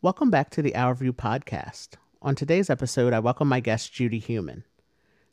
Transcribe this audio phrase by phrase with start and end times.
[0.00, 1.96] Welcome back to the Our View podcast.
[2.22, 4.62] On today's episode, I welcome my guest, Judy Heumann.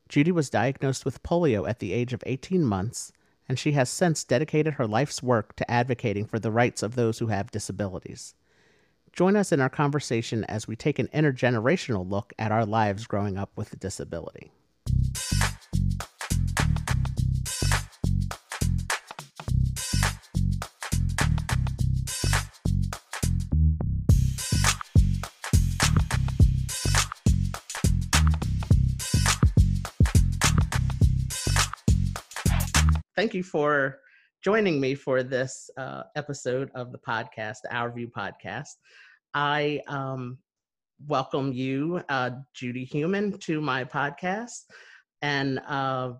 [0.09, 3.11] Judy was diagnosed with polio at the age of 18 months,
[3.47, 7.19] and she has since dedicated her life's work to advocating for the rights of those
[7.19, 8.33] who have disabilities.
[9.13, 13.37] Join us in our conversation as we take an intergenerational look at our lives growing
[13.37, 14.51] up with a disability.
[33.25, 34.01] Thank you for
[34.43, 38.69] joining me for this uh, episode of the podcast, Our View podcast.
[39.33, 40.37] I um,
[41.07, 44.65] welcome you, uh, Judy Heumann, to my podcast.
[45.23, 46.11] And uh,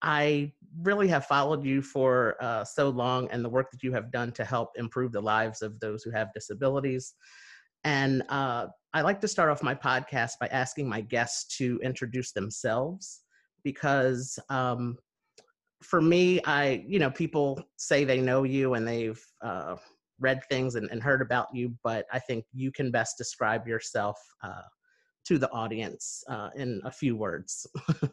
[0.00, 4.10] I really have followed you for uh, so long and the work that you have
[4.10, 7.12] done to help improve the lives of those who have disabilities.
[7.84, 12.32] And uh, I like to start off my podcast by asking my guests to introduce
[12.32, 13.20] themselves
[13.62, 14.96] because um,
[15.82, 19.76] for me, I, you know, people say they know you and they've uh,
[20.18, 24.18] read things and, and, heard about you, but I think you can best describe yourself
[24.42, 24.62] uh,
[25.24, 27.66] to the audience uh, in a few words.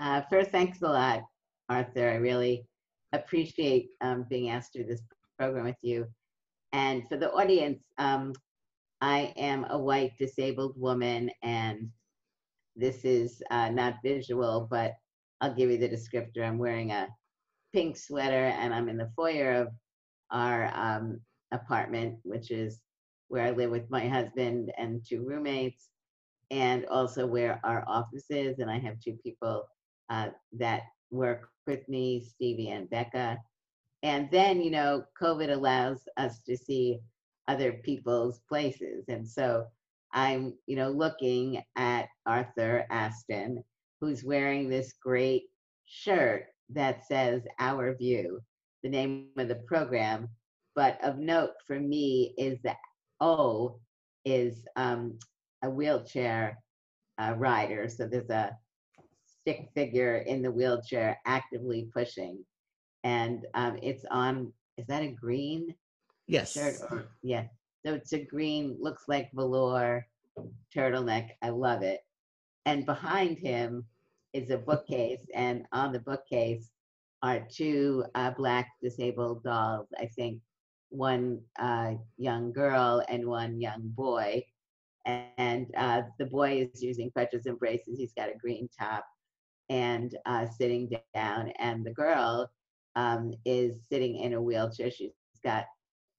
[0.00, 1.20] Uh, first, thanks a lot,
[1.68, 2.08] Arthur.
[2.08, 2.66] I really
[3.12, 5.02] appreciate um, being asked to do this
[5.38, 6.06] program with you.
[6.72, 8.32] And for the audience, um,
[9.02, 11.90] I am a white disabled woman, and
[12.76, 14.94] this is uh, not visual, but
[15.40, 16.46] I'll give you the descriptor.
[16.46, 17.08] I'm wearing a
[17.72, 19.68] pink sweater and I'm in the foyer of
[20.30, 21.20] our um,
[21.52, 22.80] apartment, which is
[23.28, 25.88] where I live with my husband and two roommates,
[26.50, 28.58] and also where our office is.
[28.58, 29.66] And I have two people
[30.10, 33.38] uh, that work with me, Stevie and Becca.
[34.02, 37.00] And then, you know, COVID allows us to see
[37.48, 39.04] other people's places.
[39.08, 39.66] And so
[40.12, 43.62] I'm, you know, looking at Arthur Aston
[44.00, 45.44] who's wearing this great
[45.84, 48.40] shirt that says Our View,
[48.82, 50.28] the name of the program.
[50.74, 52.78] But of note for me is that
[53.20, 53.78] O
[54.24, 55.18] is um,
[55.62, 56.58] a wheelchair
[57.20, 57.88] uh, rider.
[57.88, 58.56] So there's a
[59.26, 62.38] stick figure in the wheelchair actively pushing.
[63.04, 65.74] And um, it's on, is that a green
[66.26, 66.52] yes.
[66.52, 66.76] shirt?
[66.90, 67.44] Or, yeah.
[67.84, 70.06] So it's a green, looks like velour
[70.74, 71.30] turtleneck.
[71.42, 72.00] I love it
[72.66, 73.84] and behind him
[74.32, 76.70] is a bookcase, and on the bookcase
[77.22, 79.88] are two uh, black disabled dolls.
[79.98, 80.40] I think
[80.90, 84.44] one uh, young girl and one young boy.
[85.06, 87.98] And uh, the boy is using crutches and braces.
[87.98, 89.04] He's got a green top
[89.70, 92.50] and uh, sitting down, and the girl
[92.96, 94.90] um, is sitting in a wheelchair.
[94.90, 95.12] She's
[95.44, 95.64] got,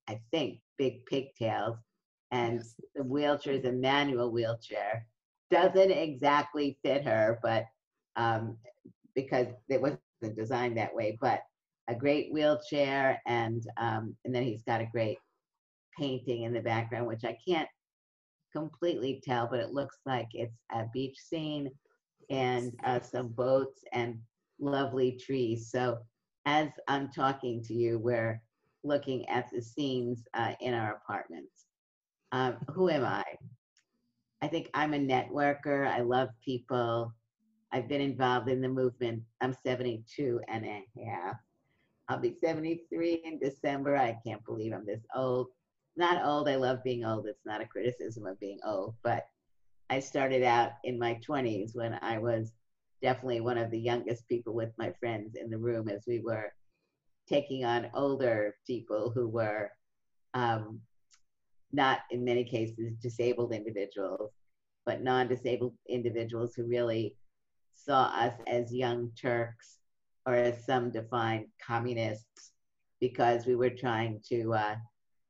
[0.07, 1.77] I think, big pigtails,
[2.31, 2.75] and yes.
[2.95, 5.05] the wheelchair is a manual wheelchair
[5.51, 7.65] doesn't exactly fit her, but
[8.15, 8.57] um,
[9.15, 9.99] because it wasn't
[10.35, 11.41] designed that way, but
[11.87, 15.17] a great wheelchair and um, and then he's got a great
[15.97, 17.67] painting in the background, which I can't
[18.53, 21.69] completely tell, but it looks like it's a beach scene
[22.29, 24.19] and uh, some boats and
[24.59, 25.69] lovely trees.
[25.71, 25.99] So
[26.45, 28.41] as I'm talking to you, we're
[28.83, 31.65] looking at the scenes uh, in our apartments.
[32.31, 33.23] Um, who am I?
[34.41, 35.87] I think I'm a networker.
[35.87, 37.13] I love people.
[37.71, 39.23] I've been involved in the movement.
[39.39, 41.35] I'm 72 and a half.
[42.09, 43.95] I'll be 73 in December.
[43.95, 45.47] I can't believe I'm this old.
[45.95, 46.49] Not old.
[46.49, 47.27] I love being old.
[47.27, 49.27] It's not a criticism of being old, but
[49.89, 52.51] I started out in my 20s when I was
[53.01, 56.53] definitely one of the youngest people with my friends in the room as we were
[57.27, 59.71] taking on older people who were
[60.33, 60.81] um,
[61.71, 64.31] not in many cases disabled individuals,
[64.85, 67.15] but non disabled individuals who really
[67.75, 69.77] saw us as young Turks
[70.25, 72.51] or as some defined communists
[72.99, 74.75] because we were trying to uh,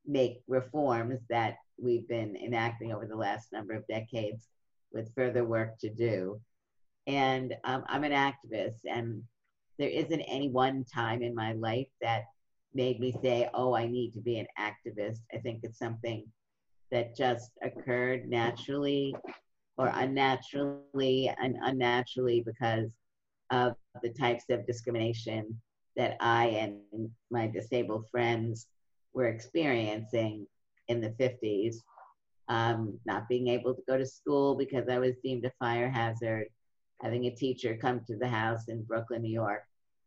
[0.06, 4.48] make reforms that we've been enacting over the last number of decades
[4.92, 6.40] with further work to do.
[7.06, 9.22] And um, I'm an activist, and
[9.78, 12.24] there isn't any one time in my life that
[12.74, 15.20] made me say, oh, I need to be an activist.
[15.34, 16.24] I think it's something
[16.90, 19.14] that just occurred naturally
[19.78, 22.90] or unnaturally and unnaturally because
[23.50, 25.60] of the types of discrimination
[25.96, 28.66] that I and my disabled friends
[29.12, 30.46] were experiencing
[30.88, 31.76] in the 50s.
[32.48, 36.46] Um, not being able to go to school because I was deemed a fire hazard,
[37.00, 39.62] having a teacher come to the house in Brooklyn, New York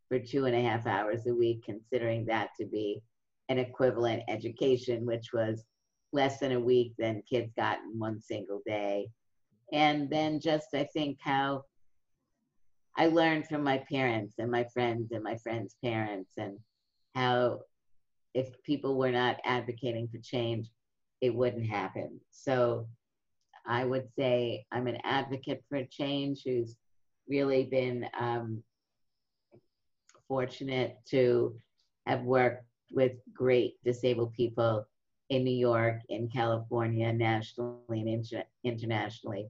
[0.09, 3.01] for two and a half hours a week, considering that to be
[3.49, 5.63] an equivalent education, which was
[6.13, 9.07] less than a week than kids got in one single day.
[9.71, 11.63] And then just, I think, how
[12.97, 16.57] I learned from my parents and my friends and my friends' parents, and
[17.13, 17.61] how
[18.33, 20.67] if people were not advocating for change,
[21.21, 22.19] it wouldn't happen.
[22.31, 22.87] So
[23.65, 26.75] I would say I'm an advocate for change who's
[27.27, 28.61] really been um,
[30.27, 31.55] fortunate to
[32.05, 34.85] have worked with great disabled people
[35.29, 39.49] in New York, in California, nationally and inter- internationally,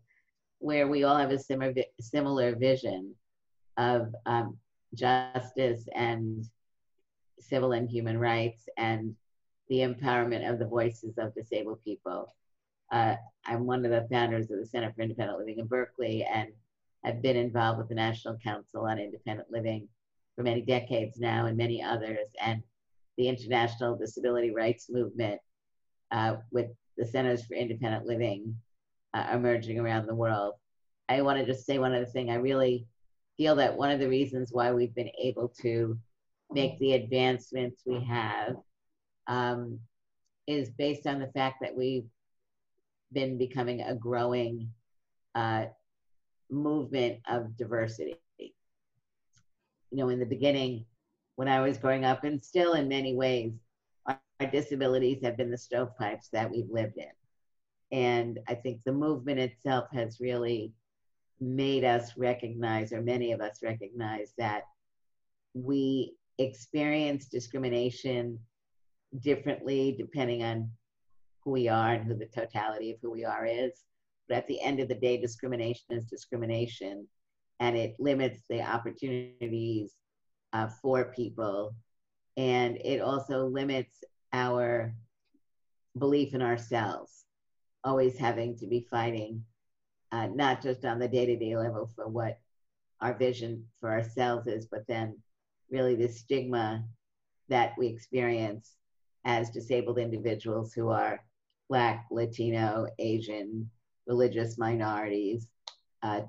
[0.65, 1.71] where we all have a similar,
[2.01, 3.13] similar vision
[3.77, 4.57] of um,
[4.95, 6.44] justice and
[7.39, 9.15] civil and human rights and
[9.69, 12.33] the empowerment of the voices of disabled people.
[12.91, 13.13] Uh,
[13.45, 16.50] I'm one of the founders of the Center for Independent Living in Berkeley and
[17.03, 19.88] I've been involved with the National Council on Independent Living
[20.35, 22.63] for many decades now and many others, and
[23.17, 25.39] the International Disability Rights Movement
[26.09, 28.56] uh, with the Centers for Independent Living
[29.15, 30.56] uh, emerging around the world.
[31.07, 32.29] I want to just say one other thing.
[32.29, 32.85] I really
[33.38, 35.97] feel that one of the reasons why we've been able to
[36.51, 38.56] make the advancements we have
[39.27, 39.79] um,
[40.47, 42.06] is based on the fact that we've
[43.13, 44.69] been becoming a growing
[45.33, 45.65] uh,
[46.50, 48.19] movement of diversity.
[48.38, 48.53] You
[49.91, 50.85] know, in the beginning,
[51.35, 53.53] when I was growing up, and still in many ways,
[54.06, 57.06] our, our disabilities have been the stovepipes that we've lived in.
[57.92, 60.74] And I think the movement itself has really
[61.40, 64.64] made us recognize, or many of us recognize, that
[65.54, 68.40] we experience discrimination
[69.20, 70.70] differently depending on
[71.44, 73.84] who we are and who the totality of who we are is.
[74.28, 77.08] But at the end of the day, discrimination is discrimination
[77.60, 79.94] and it limits the opportunities
[80.54, 81.76] uh, for people.
[82.38, 84.04] And it also limits
[84.34, 84.94] our
[85.98, 87.25] belief in ourselves,
[87.86, 89.44] always having to be fighting,
[90.12, 92.40] uh, not just on the day to day level for what
[93.00, 95.16] our vision for ourselves is, but then
[95.70, 96.84] really the stigma
[97.48, 98.76] that we experience
[99.24, 101.20] as disabled individuals who are
[101.70, 103.70] Black, Latino, Asian,
[104.08, 105.48] religious minorities,
[106.04, 106.22] uh,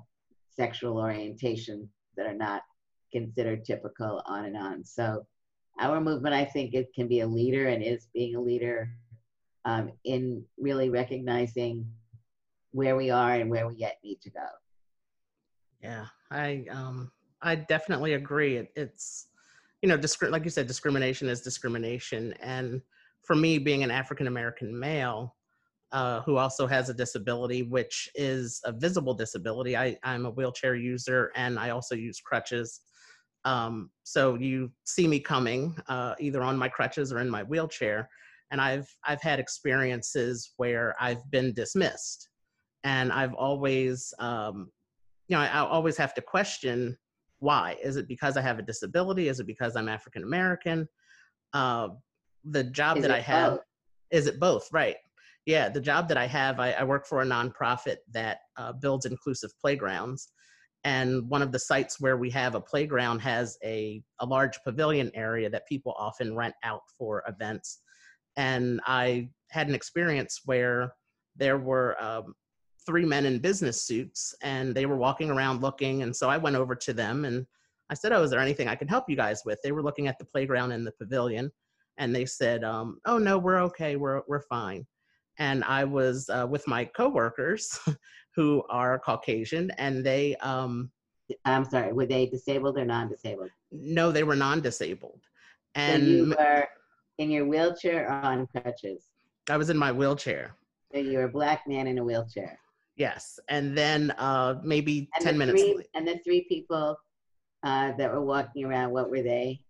[0.55, 2.63] sexual orientation that are not
[3.11, 4.83] considered typical, on and on.
[4.83, 5.25] So,
[5.79, 8.89] our movement, I think, it can be a leader and is being a leader
[9.67, 11.85] um, in really recognizing
[12.71, 14.47] where we are and where we yet need to go.
[15.83, 17.11] Yeah, I um,
[17.41, 18.55] I definitely agree.
[18.55, 19.27] It, it's
[19.81, 22.81] you know, disc- like you said, discrimination is discrimination, and
[23.23, 25.35] for me, being an African American male
[25.91, 30.75] uh, who also has a disability, which is a visible disability, I, I'm a wheelchair
[30.75, 32.81] user and I also use crutches.
[33.45, 38.09] Um, so you see me coming uh, either on my crutches or in my wheelchair,
[38.51, 42.29] and I've I've had experiences where I've been dismissed,
[42.83, 44.71] and I've always um,
[45.27, 46.97] you know I, I always have to question
[47.39, 47.77] why.
[47.83, 49.27] Is it because I have a disability?
[49.27, 50.87] Is it because I'm African American?
[51.53, 51.89] Uh,
[52.43, 53.61] the job Is that I have both?
[54.11, 54.95] is it both, right?
[55.45, 59.05] Yeah, the job that I have, I, I work for a nonprofit that uh, builds
[59.05, 60.29] inclusive playgrounds.
[60.83, 65.09] And one of the sites where we have a playground has a, a large pavilion
[65.13, 67.79] area that people often rent out for events.
[68.37, 70.93] And I had an experience where
[71.35, 72.33] there were um,
[72.85, 76.03] three men in business suits and they were walking around looking.
[76.03, 77.45] And so I went over to them and
[77.89, 79.59] I said, Oh, is there anything I can help you guys with?
[79.63, 81.51] They were looking at the playground in the pavilion
[81.97, 83.95] and they said, um, "Oh no, we're okay.
[83.95, 84.85] We're we're fine."
[85.39, 87.79] And I was uh, with my coworkers,
[88.35, 90.91] who are Caucasian, and they um,
[91.45, 93.49] I'm sorry, were they disabled or non-disabled?
[93.71, 96.67] no, they were non-disabled, so and you were
[97.17, 99.05] in your wheelchair or on crutches.
[99.49, 100.55] I was in my wheelchair.
[100.91, 102.57] So you're a black man in a wheelchair.
[102.95, 105.61] Yes, and then uh, maybe And ten minutes.
[105.61, 106.97] three, later, and the three people
[107.63, 109.61] uh, that were walking around, what were they?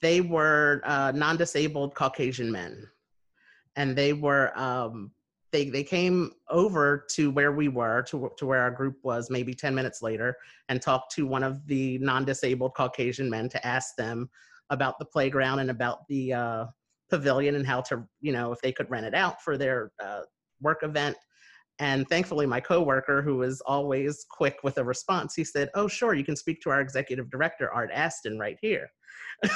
[0.00, 2.88] they were uh, non-disabled Caucasian men,
[3.76, 5.10] and they were um,
[5.52, 9.54] they they came over to where we were to to where our group was maybe
[9.54, 10.36] ten minutes later
[10.68, 14.28] and talked to one of the non-disabled Caucasian men to ask them
[14.70, 16.64] about the playground and about the uh,
[17.10, 20.20] pavilion and how to you know if they could rent it out for their uh,
[20.60, 21.16] work event.
[21.80, 26.14] And thankfully, my coworker, who was always quick with a response, he said, "Oh, sure,
[26.14, 28.88] you can speak to our executive director, Art Aston, right here."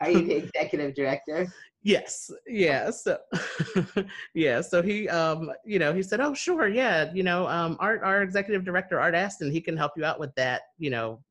[0.00, 1.46] Are you the executive director?
[1.86, 3.16] yes yeah so
[4.34, 8.00] yeah so he um you know he said oh sure yeah you know um art
[8.02, 11.22] our executive director art aston he can help you out with that you know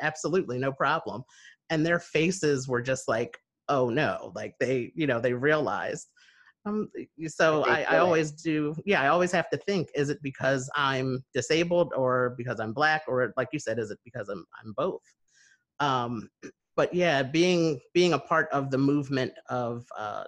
[0.00, 1.22] absolutely no problem
[1.70, 3.38] and their faces were just like
[3.68, 6.08] oh no like they you know they realized
[6.64, 6.88] Um,
[7.26, 8.74] so I, I always do.
[8.84, 13.02] Yeah, I always have to think: is it because I'm disabled, or because I'm black,
[13.08, 15.02] or like you said, is it because I'm I'm both?
[15.80, 16.28] Um,
[16.76, 20.24] but yeah, being being a part of the movement of uh,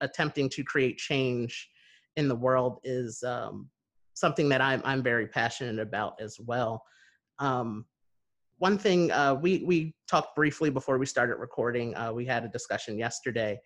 [0.00, 1.68] attempting to create change
[2.16, 3.70] in the world is um,
[4.14, 6.82] something that I'm I'm very passionate about as well.
[7.38, 7.86] Um,
[8.58, 11.96] one thing uh, we we talked briefly before we started recording.
[11.96, 13.58] Uh, we had a discussion yesterday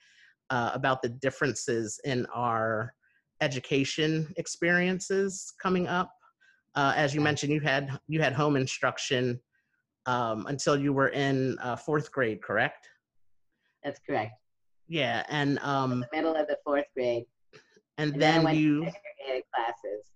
[0.50, 2.94] uh, about the differences in our
[3.40, 6.12] education experiences coming up.
[6.74, 9.40] Uh, as you mentioned, you had you had home instruction
[10.06, 12.88] um, until you were in uh, fourth grade, correct?
[13.82, 14.32] That's correct.
[14.88, 17.24] Yeah, and um, middle of the fourth grade.
[17.98, 20.06] And, and then, then you segregated classes.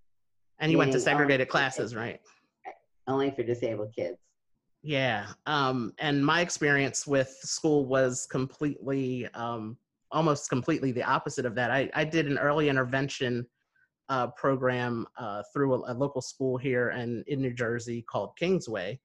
[0.59, 2.19] And you went to segregated classes, right?
[3.07, 4.17] Only for disabled kids.
[4.87, 5.25] Yeah.
[5.45, 9.75] Um, and my experience with school was completely um,
[10.13, 11.71] almost completely the opposite of that.
[11.71, 13.45] I, I did an early intervention
[14.07, 18.97] uh, program uh, through a, a, local school here in, in New Jersey called Kingsway.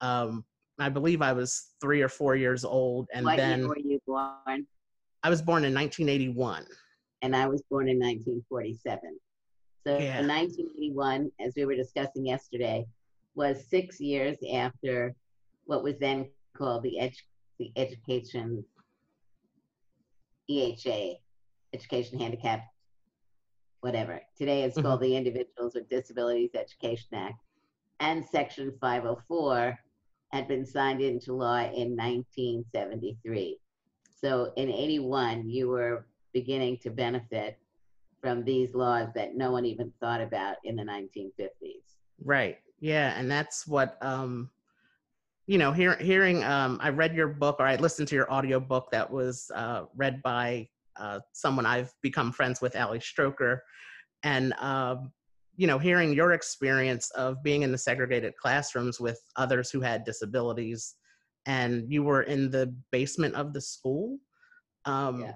[0.00, 0.46] Um,
[0.78, 4.00] I believe I was three or four years old, and what then year were you
[4.06, 4.66] born?
[5.22, 6.64] I was born in 1981,
[7.20, 9.18] and I was born in 1947.
[9.86, 10.26] So yeah.
[10.26, 12.86] 1981, as we were discussing yesterday,
[13.38, 15.14] was six years after
[15.64, 17.22] what was then called the, edu-
[17.58, 18.64] the education
[20.50, 21.14] EHA,
[21.72, 22.64] Education Handicap,
[23.80, 24.20] whatever.
[24.36, 25.10] Today it's called mm-hmm.
[25.10, 27.40] the Individuals with Disabilities Education Act.
[28.00, 29.78] And Section 504
[30.32, 33.58] had been signed into law in 1973.
[34.20, 37.56] So in 81, you were beginning to benefit
[38.20, 41.84] from these laws that no one even thought about in the 1950s.
[42.24, 42.58] Right.
[42.80, 43.14] Yeah.
[43.16, 44.50] And that's what um,
[45.48, 48.60] you know, hear, hearing, um, I read your book or I listened to your audio
[48.60, 53.60] book that was uh, read by uh, someone I've become friends with, Ali Stroker.
[54.22, 55.10] And, um,
[55.56, 60.04] you know, hearing your experience of being in the segregated classrooms with others who had
[60.04, 60.96] disabilities
[61.46, 64.18] and you were in the basement of the school.
[64.84, 65.32] Um, yeah.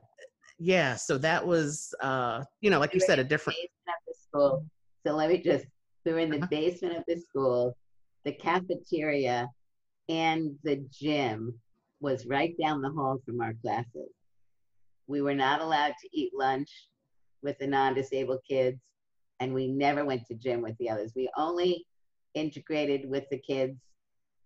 [0.58, 0.94] yeah.
[0.96, 3.56] So that was, uh, you know, like you said, a different.
[3.56, 4.66] Basement of the school.
[5.06, 5.64] So let me just,
[6.04, 6.46] we were in the uh-huh.
[6.50, 7.76] basement of the school.
[8.24, 9.48] The cafeteria
[10.08, 11.58] and the gym
[12.00, 14.10] was right down the hall from our classes.
[15.06, 16.70] We were not allowed to eat lunch
[17.42, 18.80] with the non disabled kids,
[19.40, 21.12] and we never went to gym with the others.
[21.14, 21.84] We only
[22.34, 23.78] integrated with the kids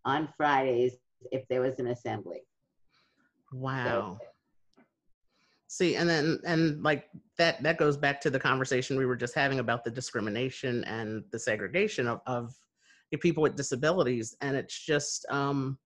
[0.04, 0.96] on Fridays
[1.32, 2.40] if there was an assembly.
[3.52, 4.18] Wow.
[4.20, 4.26] So,
[5.68, 7.08] See, and then and like
[7.38, 11.24] that that goes back to the conversation we were just having about the discrimination and
[11.32, 12.54] the segregation of, of
[13.20, 15.78] people with disabilities and it's just um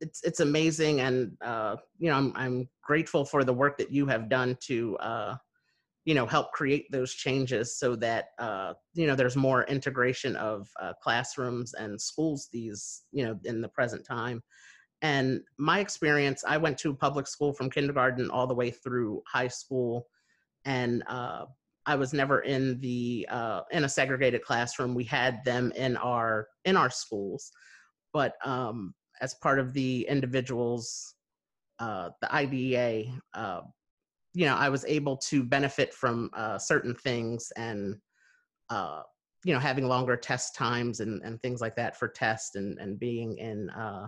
[0.00, 4.06] it's it's amazing and uh you know i'm i'm grateful for the work that you
[4.06, 5.36] have done to uh
[6.04, 10.68] you know help create those changes so that uh you know there's more integration of
[10.80, 14.42] uh, classrooms and schools these you know in the present time
[15.02, 19.48] and my experience i went to public school from kindergarten all the way through high
[19.48, 20.06] school
[20.64, 21.44] and uh
[21.86, 24.94] I was never in the uh, in a segregated classroom.
[24.94, 27.50] We had them in our in our schools,
[28.12, 31.14] but um, as part of the individuals,
[31.78, 33.62] uh, the IDEA, uh,
[34.34, 37.96] you know, I was able to benefit from uh, certain things and
[38.68, 39.02] uh,
[39.44, 43.00] you know having longer test times and, and things like that for tests and and
[43.00, 44.06] being in uh,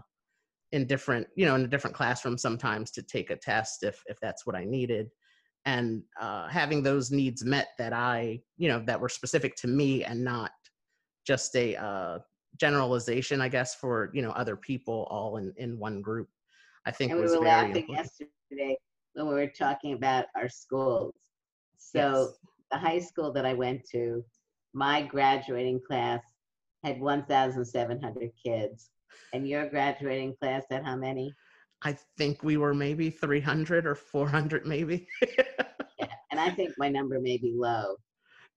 [0.72, 4.18] in different you know in a different classroom sometimes to take a test if if
[4.20, 5.10] that's what I needed
[5.64, 10.04] and uh, having those needs met that I, you know, that were specific to me
[10.04, 10.50] and not
[11.26, 12.18] just a uh,
[12.58, 16.28] generalization, I guess, for you know other people all in in one group.
[16.84, 18.08] I think and we were laughing important.
[18.50, 18.76] yesterday
[19.14, 21.14] when we were talking about our schools.
[21.78, 22.38] So yes.
[22.72, 24.24] the high school that I went to,
[24.72, 26.22] my graduating class
[26.82, 28.90] had 1,700 kids,
[29.32, 31.34] and your graduating class at how many?
[31.84, 35.08] I think we were maybe 300 or 400, maybe.
[35.98, 37.96] yeah, and I think my number may be low.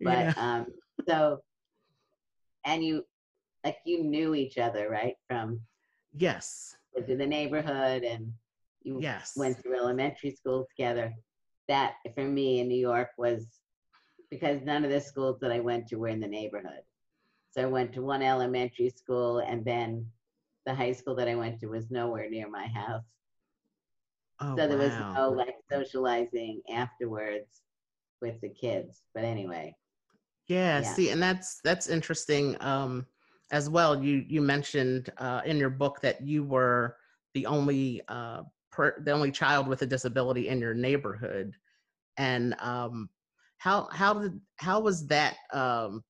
[0.01, 0.33] But yeah.
[0.37, 0.67] um,
[1.07, 1.41] so,
[2.65, 3.03] and you,
[3.63, 5.15] like, you knew each other, right?
[5.27, 5.61] From
[6.15, 6.75] yes,
[7.07, 8.31] to the neighborhood, and
[8.83, 11.13] you yes went through elementary school together.
[11.67, 13.47] That for me in New York was
[14.29, 16.81] because none of the schools that I went to were in the neighborhood.
[17.51, 20.05] So I went to one elementary school, and then
[20.65, 23.03] the high school that I went to was nowhere near my house.
[24.41, 27.61] Oh, so there was no like socializing afterwards
[28.21, 29.03] with the kids.
[29.13, 29.75] But anyway.
[30.47, 30.93] Yeah, yeah.
[30.93, 33.05] see, and that's that's interesting um,
[33.51, 34.03] as well.
[34.03, 36.97] You you mentioned uh, in your book that you were
[37.33, 41.55] the only uh, per, the only child with a disability in your neighborhood,
[42.17, 43.09] and um,
[43.57, 46.03] how how did how was that um,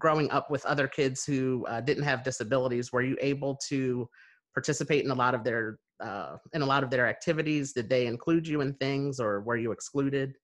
[0.00, 2.92] growing up with other kids who uh, didn't have disabilities?
[2.92, 4.08] Were you able to
[4.54, 7.72] participate in a lot of their uh, in a lot of their activities?
[7.72, 10.34] Did they include you in things, or were you excluded?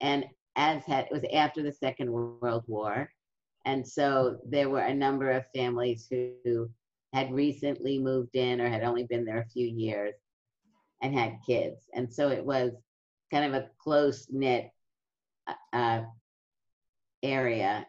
[0.00, 0.26] And
[0.56, 3.10] as had, it was after the Second World War.
[3.64, 6.68] And so there were a number of families who
[7.12, 10.14] had recently moved in or had only been there a few years
[11.02, 11.84] and had kids.
[11.94, 12.72] And so it was
[13.30, 14.70] kind of a close knit
[15.72, 16.02] uh,
[17.22, 17.86] area.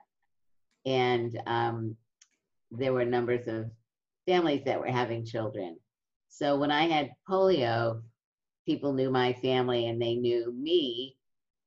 [0.86, 1.96] And um,
[2.72, 3.70] there were numbers of
[4.26, 5.78] families that were having children.
[6.30, 8.02] So when I had polio,
[8.66, 11.18] people knew my family and they knew me.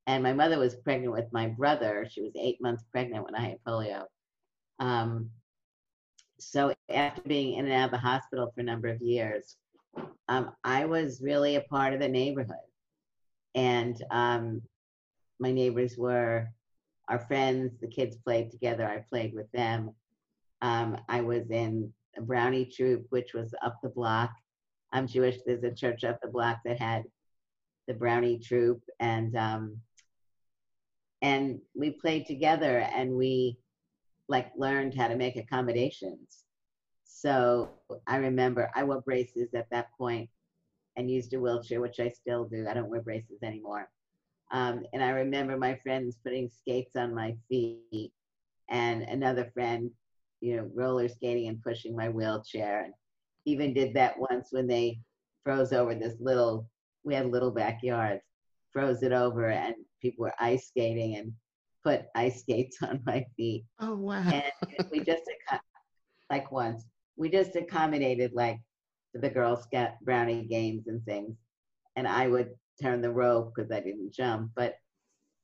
[0.07, 2.07] And my mother was pregnant with my brother.
[2.11, 4.05] She was eight months pregnant when I had polio.
[4.79, 5.31] Um,
[6.39, 9.57] so after being in and out of the hospital for a number of years,
[10.29, 12.57] um, I was really a part of the neighborhood.
[13.55, 14.63] And um,
[15.39, 16.49] my neighbors were
[17.09, 17.73] our friends.
[17.81, 18.87] The kids played together.
[18.87, 19.91] I played with them.
[20.65, 24.31] Um, I was in a brownie troop, which was up the block.
[24.95, 25.37] I'm Jewish.
[25.45, 27.03] There's a church up the block that had
[27.87, 29.77] the brownie troop, and um,
[31.21, 33.59] and we played together, and we
[34.31, 36.45] like learned how to make accommodations.
[37.05, 37.69] So
[38.07, 40.31] I remember I wore braces at that point
[40.97, 42.67] and used a wheelchair, which I still do.
[42.67, 43.91] I don't wear braces anymore.
[44.51, 48.13] Um, and I remember my friends putting skates on my feet
[48.71, 49.91] and another friend,
[50.45, 52.85] you know, roller skating and pushing my wheelchair.
[52.85, 52.93] And
[53.47, 55.01] even did that once when they
[55.43, 56.69] froze over this little,
[57.03, 58.23] we had little backyards,
[58.71, 61.33] froze it over and people were ice skating and
[61.83, 63.65] put ice skates on my feet.
[63.81, 64.23] Oh wow!
[64.31, 65.23] And we just
[66.31, 66.85] like once
[67.17, 68.59] we just accommodated like
[69.15, 71.39] the Girl Scout brownie games and things,
[71.97, 72.51] and I would
[72.83, 74.51] turn the rope because I didn't jump.
[74.55, 74.75] But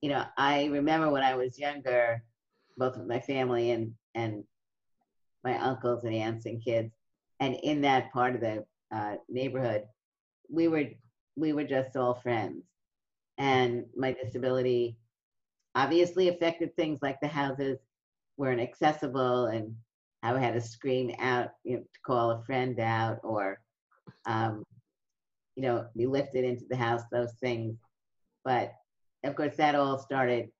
[0.02, 2.22] you know, I remember when I was younger,
[2.76, 4.44] both with my family and and
[5.44, 6.92] my uncles and aunts and kids,
[7.40, 9.85] and in that part of the uh, neighborhood,
[10.50, 10.85] we were
[11.37, 12.64] we were just all friends,
[13.38, 14.96] and my disability
[15.74, 17.79] obviously affected things like the houses
[18.37, 19.74] weren't accessible and
[20.22, 23.61] I had to scream out you know, to call a friend out or,
[24.26, 24.64] um,
[25.57, 27.79] you know, be lifted into the house, those things.
[28.44, 28.72] But
[29.24, 30.50] of course, that all started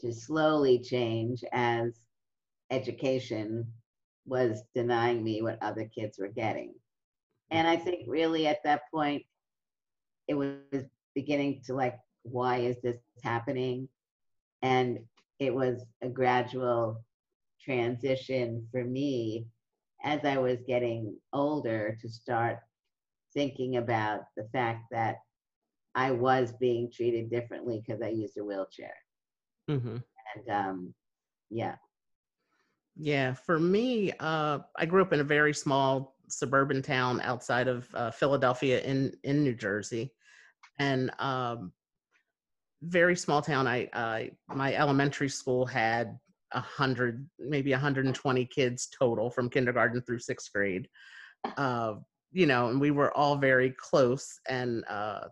[0.00, 2.00] to slowly change as
[2.70, 3.72] education
[4.26, 6.74] was denying me what other kids were getting.
[7.50, 9.22] And I think really at that point,
[10.28, 10.84] it was
[11.14, 13.88] beginning to like, why is this happening?
[14.62, 14.98] And
[15.38, 17.04] it was a gradual
[17.62, 19.46] transition for me
[20.02, 22.58] as I was getting older to start
[23.34, 25.16] thinking about the fact that
[25.94, 28.94] I was being treated differently because I used a wheelchair.
[29.70, 29.96] Mm-hmm.
[30.34, 30.94] And um,
[31.50, 31.76] yeah.
[32.98, 37.88] Yeah, for me, uh, I grew up in a very small suburban town outside of
[37.94, 40.12] uh, Philadelphia in in New Jersey,
[40.78, 41.72] and um,
[42.82, 43.68] very small town.
[43.68, 46.18] I, I my elementary school had
[46.52, 50.88] a hundred, maybe 120 kids total from kindergarten through sixth grade.
[51.58, 51.94] Uh,
[52.32, 54.40] you know, and we were all very close.
[54.48, 55.28] And uh,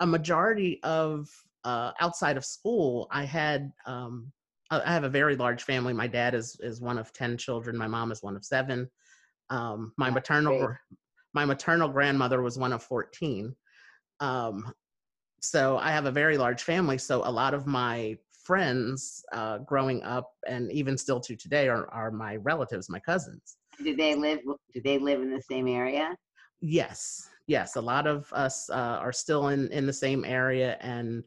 [0.00, 1.28] a majority of
[1.64, 3.72] uh, outside of school, I had.
[3.86, 4.30] Um,
[4.70, 5.94] I have a very large family.
[5.94, 7.76] My dad is is one of ten children.
[7.76, 8.90] My mom is one of seven.
[9.50, 10.76] Um, my That's maternal great.
[11.34, 13.54] my maternal grandmother was one of fourteen.
[14.20, 14.72] Um,
[15.40, 16.98] so I have a very large family.
[16.98, 21.86] So a lot of my friends uh, growing up and even still to today are,
[21.92, 23.56] are my relatives, my cousins.
[23.84, 24.40] Do they live?
[24.74, 26.16] Do they live in the same area?
[26.60, 27.76] Yes, yes.
[27.76, 31.22] A lot of us uh, are still in in the same area, and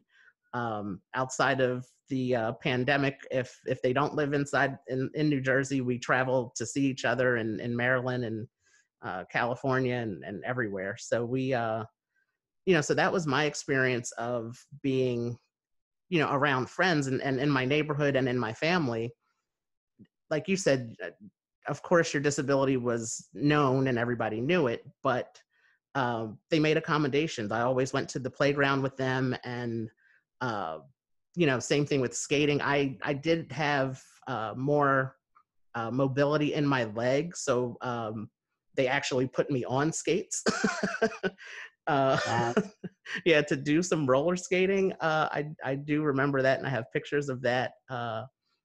[0.54, 5.40] um, outside of the uh, pandemic, if if they don't live inside in, in New
[5.40, 8.46] Jersey, we travel to see each other in, in Maryland and
[9.02, 10.96] uh, California and, and everywhere.
[10.98, 11.84] So we, uh,
[12.66, 15.36] you know, so that was my experience of being,
[16.08, 19.12] you know, around friends and, and in my neighborhood and in my family.
[20.30, 21.10] Like you said, uh,
[21.68, 25.40] of course, your disability was known and everybody knew it, but
[25.94, 27.52] um, they made accommodations.
[27.52, 29.90] I always went to the playground with them, and
[30.42, 30.78] uh,
[31.34, 32.60] you know, same thing with skating.
[32.60, 35.16] I I did have uh, more
[35.74, 38.28] uh, mobility in my legs, so um,
[38.74, 40.44] they actually put me on skates.
[41.86, 42.52] uh,
[43.24, 44.92] yeah, to do some roller skating.
[45.00, 47.72] Uh, I I do remember that, and I have pictures of that.
[47.88, 48.24] Uh,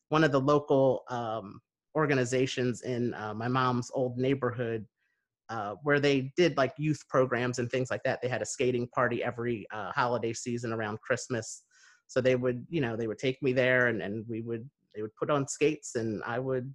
[0.09, 1.61] one of the local um,
[1.95, 4.85] organizations in uh, my mom's old neighborhood
[5.49, 8.21] uh, where they did like youth programs and things like that.
[8.21, 11.63] They had a skating party every uh, holiday season around Christmas.
[12.07, 15.01] So they would, you know, they would take me there and, and we would, they
[15.01, 16.73] would put on skates and I would,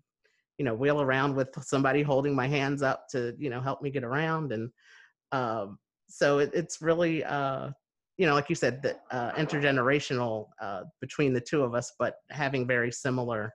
[0.59, 3.91] you know, wheel around with somebody holding my hands up to, you know, help me
[3.91, 4.53] get around.
[4.53, 4.71] And
[5.33, 7.71] um, so it, it's really, uh,
[8.19, 12.17] you know, like you said, the uh, intergenerational uh, between the two of us, but
[12.31, 13.53] having very similar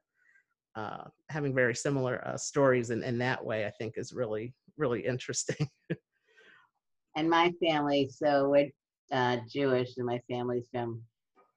[0.78, 5.04] uh, having very similar uh, stories in, in that way, I think is really, really
[5.04, 5.68] interesting.
[7.16, 8.70] and my family, so we're
[9.12, 11.02] uh, Jewish and my family's from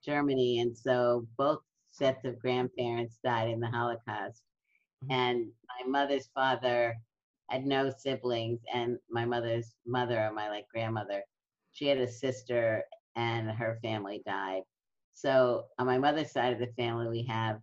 [0.04, 0.60] Germany.
[0.60, 1.60] And so both
[1.90, 4.42] sets of grandparents died in the Holocaust.
[5.04, 5.12] Mm-hmm.
[5.12, 6.96] And my mother's father
[7.48, 11.22] had no siblings and my mother's mother or my like grandmother,
[11.72, 12.84] she had a sister
[13.16, 14.62] and her family died.
[15.14, 17.60] So on my mother's side of the family, we have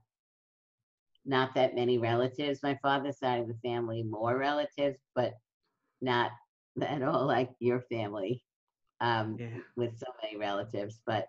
[1.25, 2.63] not that many relatives.
[2.63, 5.33] My father's side of the family, more relatives, but
[6.01, 6.31] not
[6.81, 8.43] at all like your family
[9.01, 9.57] um, yeah.
[9.75, 11.01] with so many relatives.
[11.05, 11.27] But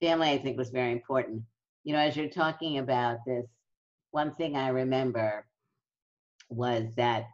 [0.00, 1.42] family, I think, was very important.
[1.84, 3.46] You know, as you're talking about this,
[4.10, 5.46] one thing I remember
[6.48, 7.24] was that,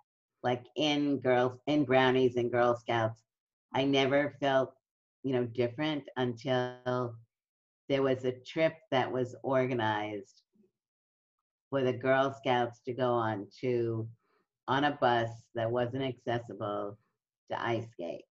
[0.43, 3.23] like in girls, in brownies and Girl Scouts,
[3.75, 4.75] I never felt,
[5.23, 7.15] you know, different until
[7.89, 10.43] there was a trip that was organized
[11.71, 14.09] for the Girl Scouts to go on to
[14.69, 16.99] on a bus that wasn't accessible
[17.51, 18.25] to ice skate.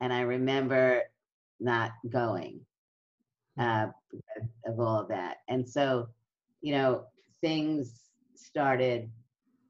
[0.00, 1.02] And I remember
[1.60, 2.60] not going
[3.58, 3.88] uh,
[4.66, 5.38] of all of that.
[5.48, 6.08] And so,
[6.60, 7.04] you know,
[7.40, 9.10] things started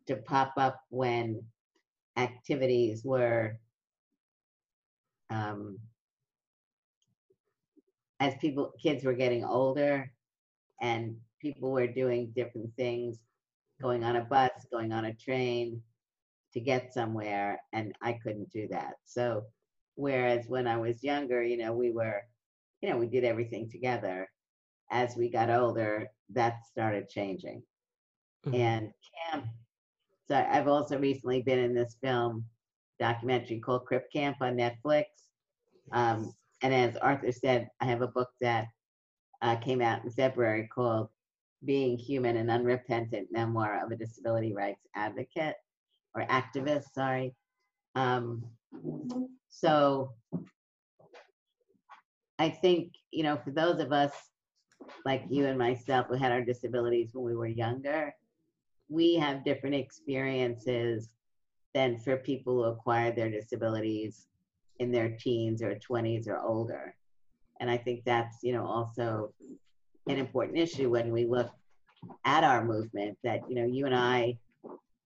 [0.06, 1.42] to pop up when
[2.16, 3.58] activities were
[5.30, 5.78] um,
[8.20, 10.10] as people kids were getting older
[10.80, 13.18] and people were doing different things,
[13.80, 15.82] going on a bus, going on a train
[16.52, 18.94] to get somewhere, and I couldn't do that.
[19.04, 19.44] So,
[19.94, 22.22] whereas when I was younger, you know, we were,
[22.80, 24.28] you know, we did everything together.
[24.90, 27.62] As we got older, that started changing.
[28.46, 28.54] Mm-hmm.
[28.54, 28.92] And
[29.30, 29.46] camp,
[30.28, 32.44] so I've also recently been in this film
[32.98, 35.04] documentary called Crip Camp on Netflix.
[35.92, 38.68] Um, and as Arthur said, I have a book that
[39.42, 41.08] uh, came out in February called
[41.64, 45.56] being Heumann an unrepentant memoir of a disability rights advocate
[46.14, 47.34] or activist sorry
[47.94, 48.44] um,
[49.48, 50.12] so
[52.38, 54.12] i think you know for those of us
[55.04, 58.14] like you and myself who had our disabilities when we were younger
[58.88, 61.10] we have different experiences
[61.74, 64.26] than for people who acquired their disabilities
[64.78, 66.94] in their teens or 20s or older.
[67.60, 69.34] And i think that's you know also
[70.06, 71.50] an important issue when we look
[72.24, 74.38] at our movement that you know you and i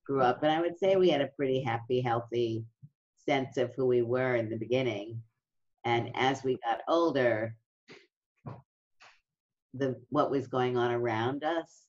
[0.05, 2.62] grew up and i would say we had a pretty happy healthy
[3.16, 5.18] sense of who we were in the beginning
[5.85, 7.55] and as we got older
[9.75, 11.87] the what was going on around us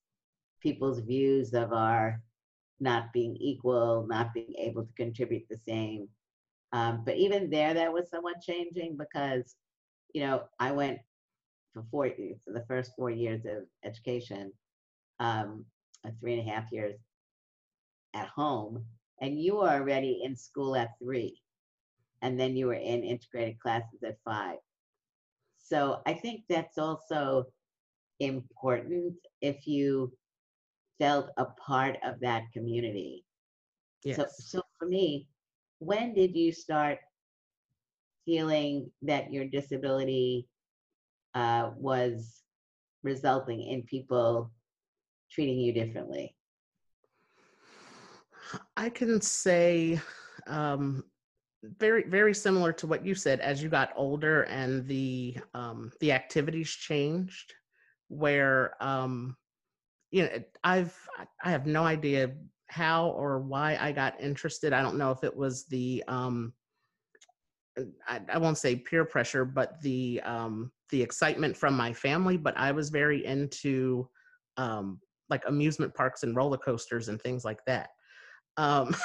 [0.62, 2.22] people's views of our
[2.80, 6.08] not being equal not being able to contribute the same
[6.72, 9.56] um, but even there that was somewhat changing because
[10.14, 11.00] you know i went
[11.74, 12.10] for four
[12.46, 14.52] for the first four years of education,
[15.20, 15.66] um,
[16.20, 16.96] three and a half years
[18.14, 18.86] at home,
[19.22, 21.42] and you were already in school at three,
[22.24, 24.58] and then you were in integrated classes at five.
[25.60, 27.46] So I think that's also
[28.20, 30.12] important if you
[31.00, 33.26] felt a part of that community.
[34.04, 34.18] Yes.
[34.18, 35.28] So, so for me,
[35.80, 37.00] when did you start
[38.26, 40.48] feeling that your disability
[41.36, 42.42] uh, was
[43.04, 44.50] resulting in people
[45.30, 46.36] treating you differently?
[48.78, 50.00] I can say
[50.48, 51.04] um,
[51.80, 56.12] very very similar to what you said as you got older and the um the
[56.12, 57.54] activities changed
[58.10, 59.36] where um
[60.12, 60.30] you know
[60.64, 60.96] i've
[61.44, 62.32] i have no idea
[62.68, 64.74] how or why i got interested.
[64.74, 66.54] I don't know if it was the um
[68.08, 72.56] I, I won't say peer pressure but the um the excitement from my family but
[72.58, 74.08] i was very into
[74.58, 75.00] um
[75.30, 77.90] like amusement parks and roller coasters and things like that.
[78.58, 78.96] Um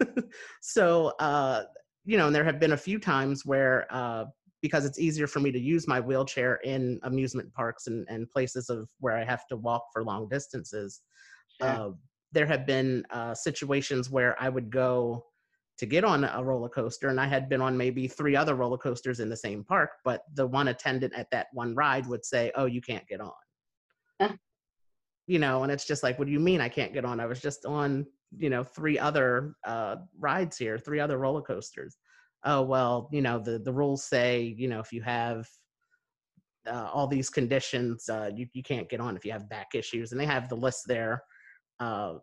[0.60, 1.64] so uh
[2.08, 4.24] you know, and there have been a few times where, uh,
[4.62, 8.70] because it's easier for me to use my wheelchair in amusement parks and, and places
[8.70, 11.02] of where I have to walk for long distances,
[11.60, 11.68] sure.
[11.68, 11.90] uh,
[12.32, 15.22] there have been uh, situations where I would go
[15.76, 18.78] to get on a roller coaster, and I had been on maybe three other roller
[18.78, 22.50] coasters in the same park, but the one attendant at that one ride would say,
[22.54, 24.38] "Oh, you can't get on."
[25.28, 27.20] you know, and it's just like, what do you mean I can't get on?
[27.20, 31.96] I was just on you know three other uh, rides here, three other roller coasters.
[32.44, 35.46] Oh well, you know the the rules say you know if you have
[36.66, 40.12] uh, all these conditions, uh, you you can't get on if you have back issues,
[40.12, 41.22] and they have the list there.
[41.80, 42.14] Uh,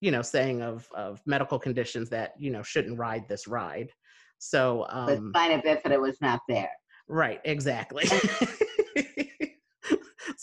[0.00, 3.90] you know, saying of of medical conditions that you know shouldn't ride this ride.
[4.38, 6.70] So, um, but spina bifida was not there.
[7.08, 8.04] Right, exactly.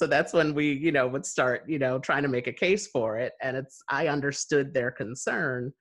[0.03, 2.87] so that's when we you know would start you know trying to make a case
[2.87, 5.71] for it and it's i understood their concern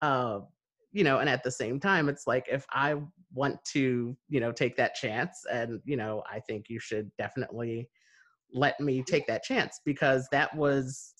[0.00, 0.38] uh
[0.92, 2.96] you know and at the same time it's like if i
[3.34, 7.86] want to you know take that chance and you know i think you should definitely
[8.54, 11.12] let me take that chance because that was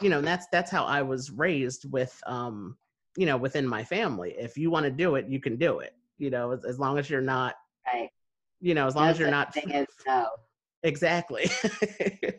[0.00, 2.76] you know that's that's how i was raised with um
[3.16, 4.34] you know within my family.
[4.36, 6.98] If you want to do it you can do it you know as, as long
[6.98, 7.56] as you're not
[7.92, 8.10] right.
[8.60, 10.28] you know as long no as you're not as no
[10.84, 11.50] exactly.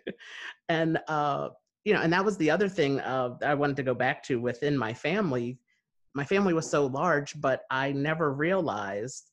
[0.70, 1.50] And uh
[1.84, 4.42] you know and that was the other thing uh i wanted to go back to
[4.42, 5.60] within my family.
[6.16, 9.30] My family was so large but i never realized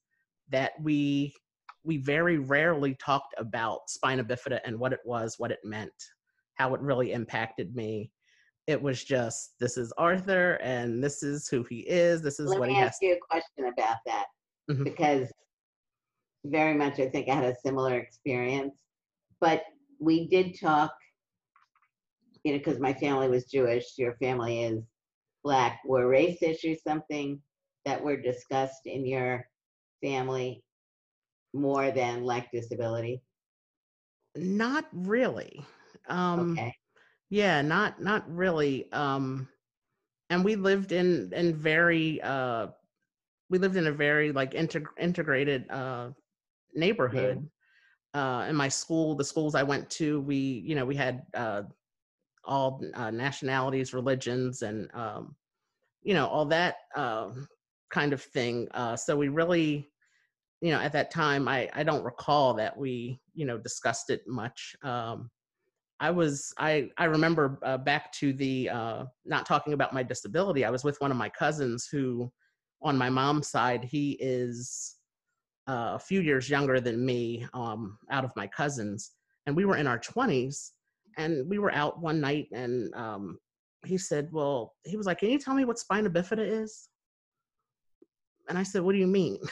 [0.51, 1.33] that we
[1.85, 5.93] we very rarely talked about spina bifida and what it was what it meant
[6.57, 8.11] how it really impacted me.
[8.67, 12.61] It was just this is arthur and this is who he is this is Let
[12.61, 14.27] what me he ask has you a question about that
[14.71, 14.85] Mhm.
[14.85, 15.29] because
[16.45, 18.75] very much i think i had a similar experience
[19.43, 19.65] but
[20.01, 20.93] we did talk,
[22.45, 24.85] you know, because my family was Jewish, your family is
[25.45, 25.81] black.
[25.87, 27.43] Were race issues something
[27.87, 29.47] that were discussed in your
[30.03, 30.65] family
[31.55, 33.23] more than like disability?
[34.37, 35.65] not really
[36.09, 36.75] um Okay.
[37.31, 39.49] yeah not not really um
[40.31, 42.69] and we lived in in very uh
[43.51, 46.11] we lived in a very like integ- integrated uh
[46.75, 47.49] neighborhood
[48.15, 51.63] uh, in my school, the schools I went to, we, you know, we had uh,
[52.45, 55.35] all uh, nationalities, religions, and, um,
[56.03, 57.31] you know, all that uh,
[57.91, 58.69] kind of thing.
[58.73, 59.89] Uh, so we really,
[60.61, 64.23] you know, at that time, I, I don't recall that we, you know, discussed it
[64.27, 64.77] much.
[64.83, 65.31] Um,
[66.01, 70.65] I was, I, I remember uh, back to the, uh, not talking about my disability,
[70.65, 72.31] I was with one of my cousins who,
[72.83, 74.97] on my mom's side, he is
[75.67, 79.13] a few years younger than me um, out of my cousins
[79.47, 80.71] and we were in our 20s
[81.19, 83.39] and we were out one night and um,
[83.85, 86.89] he said well he was like can you tell me what spina bifida is?
[88.49, 89.39] And i said what do you mean?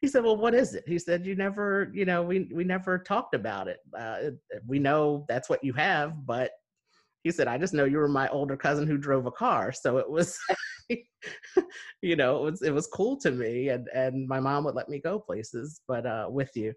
[0.00, 0.84] He said well what is it?
[0.86, 3.78] He said you never you know we, we never talked about it.
[3.96, 4.30] Uh,
[4.66, 6.52] we know that's what you have but
[7.22, 9.72] he said i just know you were my older cousin who drove a car.
[9.72, 10.38] So it was
[12.02, 14.88] you know it was it was cool to me and and my mom would let
[14.88, 16.72] me go places but uh with you.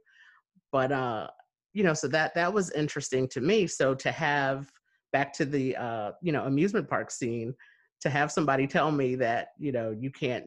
[0.72, 1.28] But uh
[1.74, 3.68] you know so that that was interesting to me.
[3.68, 4.70] So to have
[5.12, 7.54] back to the uh you know amusement park scene
[8.02, 10.46] to have somebody tell me that you know you can't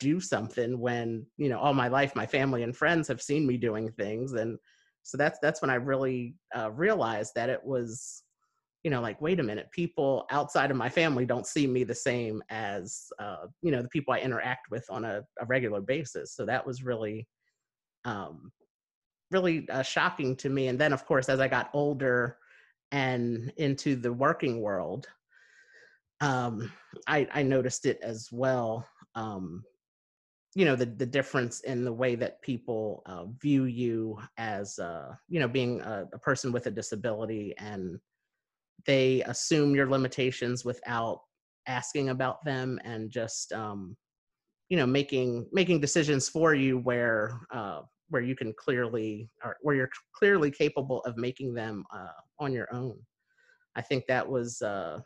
[0.00, 3.56] do something when you know all my life my family and friends have seen me
[3.56, 4.56] doing things and
[5.02, 8.22] so that's that's when i really uh, realized that it was
[8.88, 11.94] you know like wait a minute people outside of my family don't see me the
[11.94, 16.32] same as uh, you know the people i interact with on a, a regular basis.
[16.34, 17.28] So that was really
[18.06, 18.50] um,
[19.30, 20.68] really uh, shocking to me.
[20.68, 22.38] And then of course as i got older
[22.90, 25.06] and into the working world
[26.22, 26.72] um,
[27.06, 29.64] I, I noticed it as well um,
[30.54, 35.14] you know the the difference in the way that people uh, view you as uh,
[35.28, 38.00] you know being a, a person with a disability and
[38.86, 41.20] they assume your limitations without
[41.66, 43.96] asking about them and just um,
[44.68, 49.76] you know making making decisions for you where uh, where you can clearly or where
[49.76, 52.98] you're clearly capable of making them uh, on your own.
[53.76, 54.98] I think that was uh,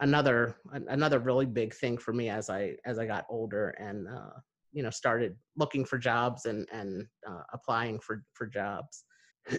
[0.00, 0.56] another
[0.88, 4.38] another really big thing for me as I as I got older and uh,
[4.72, 9.04] you know started looking for jobs and and uh, applying for for jobs.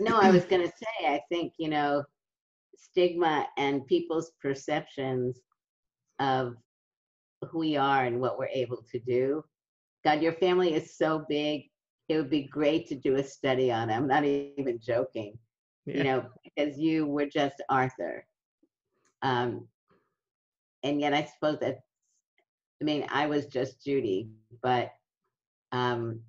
[0.02, 2.04] no, I was going to say, I think, you know,
[2.78, 5.40] stigma and people's perceptions
[6.20, 6.56] of
[7.50, 9.44] who we are and what we're able to do.
[10.04, 11.64] God, your family is so big.
[12.10, 13.96] It would be great to do a study on it.
[13.96, 15.38] I'm not even joking,
[15.86, 15.98] Yeah.
[15.98, 18.26] you know, because you were just Arthur.
[19.22, 19.68] Um,
[20.84, 21.80] and yet, I suppose that,
[22.82, 24.30] I mean, I was just Judy,
[24.62, 24.92] but
[25.72, 26.22] um,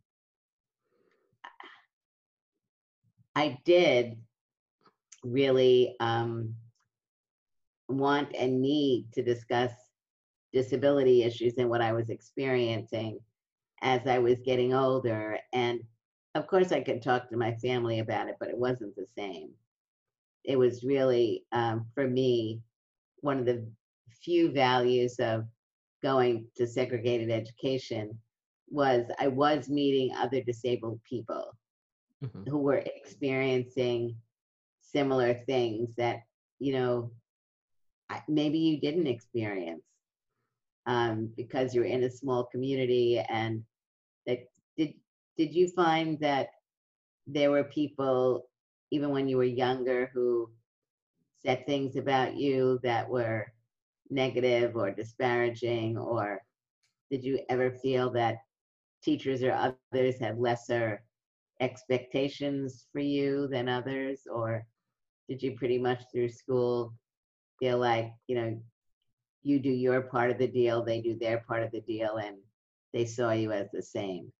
[3.34, 4.16] I did
[5.26, 6.54] really um,
[7.88, 9.72] want and need to discuss
[10.52, 13.20] disability issues and what I was experiencing
[13.82, 15.38] as I was getting older.
[15.52, 15.80] And
[16.34, 19.50] of course, I could talk to my family about it, but it wasn't the same.
[20.44, 22.60] It was really, um, for me,
[23.20, 23.66] one of the
[24.22, 25.44] few values of
[26.02, 28.18] going to segregated education
[28.68, 31.52] was I was meeting other disabled people
[32.20, 32.48] Mhm.
[32.48, 34.16] who were experiencing
[34.96, 36.20] similar things that
[36.58, 37.10] you know
[38.28, 39.82] maybe you didn't experience
[40.86, 43.62] um, because you're in a small community and
[44.26, 44.38] that
[44.78, 44.94] did
[45.36, 46.48] did you find that
[47.26, 48.48] there were people
[48.90, 50.48] even when you were younger who
[51.44, 53.52] said things about you that were
[54.10, 55.96] negative or disparaging?
[55.96, 56.42] Or
[57.10, 58.38] did you ever feel that
[59.02, 61.02] teachers or others had lesser
[61.60, 64.26] expectations for you than others?
[64.30, 64.66] Or
[65.28, 66.94] did you pretty much through school
[67.58, 68.60] feel like you know
[69.42, 72.36] you do your part of the deal they do their part of the deal and
[72.92, 74.32] they saw you as the same?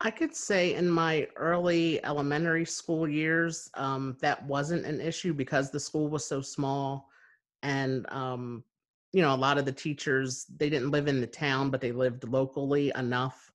[0.00, 5.70] I could say in my early elementary school years, um, that wasn't an issue because
[5.70, 7.08] the school was so small,
[7.62, 8.64] and um,
[9.12, 11.92] you know, a lot of the teachers they didn't live in the town, but they
[11.92, 13.52] lived locally enough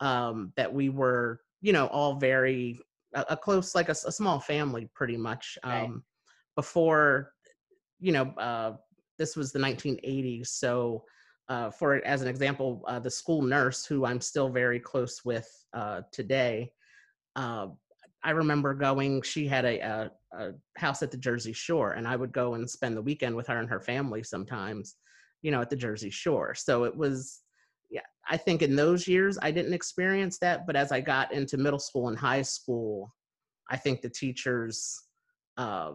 [0.00, 2.78] um, that we were, you know, all very
[3.14, 5.58] a, a close, like a small family, pretty much.
[5.64, 5.84] Right.
[5.84, 6.04] Um,
[6.56, 7.32] before,
[8.00, 8.76] you know, uh,
[9.18, 11.04] this was the 1980s, so
[11.48, 15.48] uh, for as an example, uh, the school nurse who I'm still very close with
[15.72, 16.72] uh, today.
[17.36, 17.68] Uh,
[18.22, 19.22] I remember going.
[19.22, 22.68] She had a, a, a house at the Jersey Shore, and I would go and
[22.68, 24.96] spend the weekend with her and her family sometimes,
[25.40, 26.54] you know, at the Jersey Shore.
[26.54, 27.40] So it was.
[28.28, 31.78] I think in those years I didn't experience that, but as I got into middle
[31.78, 33.14] school and high school,
[33.70, 35.02] I think the teachers,
[35.56, 35.92] uh,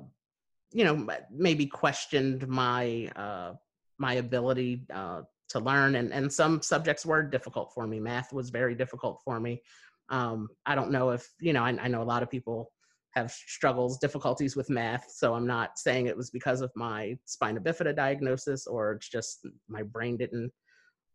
[0.72, 3.54] you know, maybe questioned my uh,
[4.00, 8.00] my ability uh, to learn, and and some subjects were difficult for me.
[8.00, 9.62] Math was very difficult for me.
[10.10, 11.64] Um, I don't know if you know.
[11.64, 12.72] I, I know a lot of people
[13.12, 17.60] have struggles, difficulties with math, so I'm not saying it was because of my spina
[17.60, 20.52] bifida diagnosis or it's just my brain didn't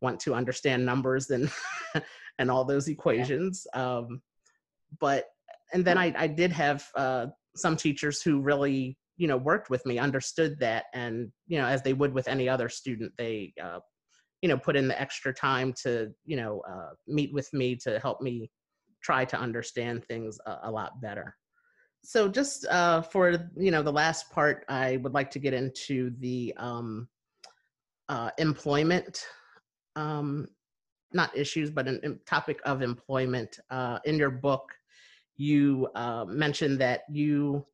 [0.00, 1.50] want to understand numbers and
[2.38, 3.66] and all those equations.
[3.74, 4.22] Um,
[5.00, 5.26] but
[5.72, 9.84] and then I, I did have uh, some teachers who really you know worked with
[9.84, 13.80] me understood that and you know as they would with any other student they uh,
[14.40, 17.98] you know put in the extra time to you know uh, meet with me to
[17.98, 18.50] help me
[19.02, 21.34] try to understand things a, a lot better
[22.04, 26.12] so just uh, for you know the last part i would like to get into
[26.20, 27.08] the um,
[28.08, 29.26] uh, employment
[29.98, 30.46] um,
[31.12, 34.72] not issues but an topic of employment uh, in your book
[35.36, 37.64] you uh, mentioned that you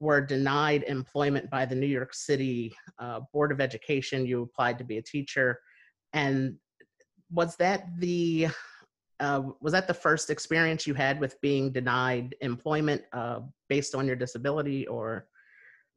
[0.00, 4.26] were denied employment by the New York City uh, Board of Education.
[4.26, 5.60] You applied to be a teacher,
[6.12, 6.56] and
[7.30, 8.48] was that the
[9.20, 14.06] uh, was that the first experience you had with being denied employment uh, based on
[14.06, 15.28] your disability, or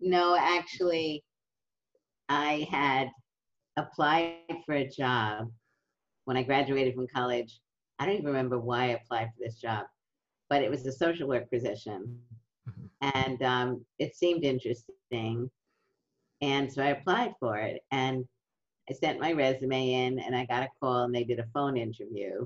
[0.02, 1.24] no actually
[2.30, 3.10] i had
[3.80, 5.52] applied for a job
[6.26, 7.60] when i graduated from college.
[8.00, 9.86] I don't even remember why i applied for this job
[10.50, 12.20] but it was a social work position.
[12.68, 12.90] Mhm.
[13.16, 15.50] and um, it seemed interesting.
[16.42, 18.26] And so i applied for it and
[18.90, 21.78] i sent my resume in and i got a call and they did a phone
[21.78, 22.46] interview.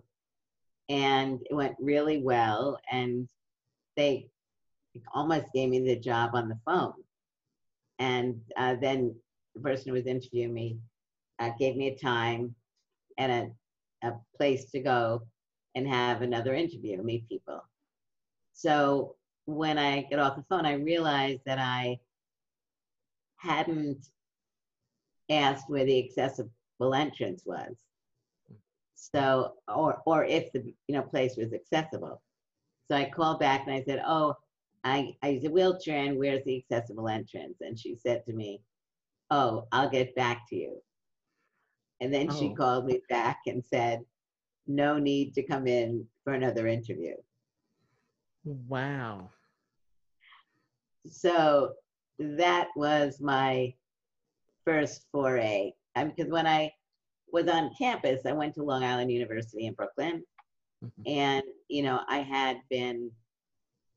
[0.90, 3.28] And it went really well and
[3.96, 4.30] they
[5.14, 6.94] almost gave me the job on the phone.
[8.00, 9.16] And uh, then
[9.56, 10.78] the person who was interviewing me
[11.44, 12.56] uh, gave me a time
[13.18, 13.54] and
[14.04, 15.22] a, a place to go
[15.76, 17.62] and have another interview meet people.
[18.54, 19.16] So
[19.46, 22.00] when i get off the phone i realized that i
[23.36, 24.08] hadn't
[25.30, 27.76] asked where the accessible entrance was.
[28.96, 32.22] So or or if the you know place was accessible.
[32.88, 34.36] So i called back and i said oh
[34.84, 38.62] i i use a wheelchair and where's the accessible entrance and she said to me
[39.32, 40.82] Oh, I'll get back to you.
[42.02, 42.56] And then she Oh.
[42.56, 44.04] called me back and said,
[44.68, 47.16] No need to come in for another interview.
[48.44, 49.30] Wow.
[51.08, 51.74] So
[52.20, 53.74] that was my
[54.66, 55.74] first foray.
[55.96, 56.72] Because when I
[57.32, 60.24] was on campus, I went to Long Island University in Brooklyn.
[60.84, 61.04] Mhm.
[61.08, 63.10] and you know i had been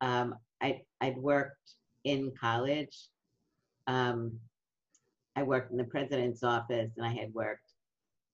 [0.00, 1.72] um, I, i'd worked
[2.04, 3.08] in college
[3.88, 4.38] um,
[5.34, 7.65] i worked in the president's office and i had worked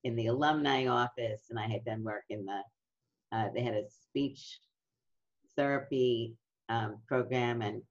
[0.05, 2.61] in the alumni office and i had done work in the
[3.37, 4.61] uh, they had a speech
[5.57, 6.35] therapy
[6.69, 7.83] um, program and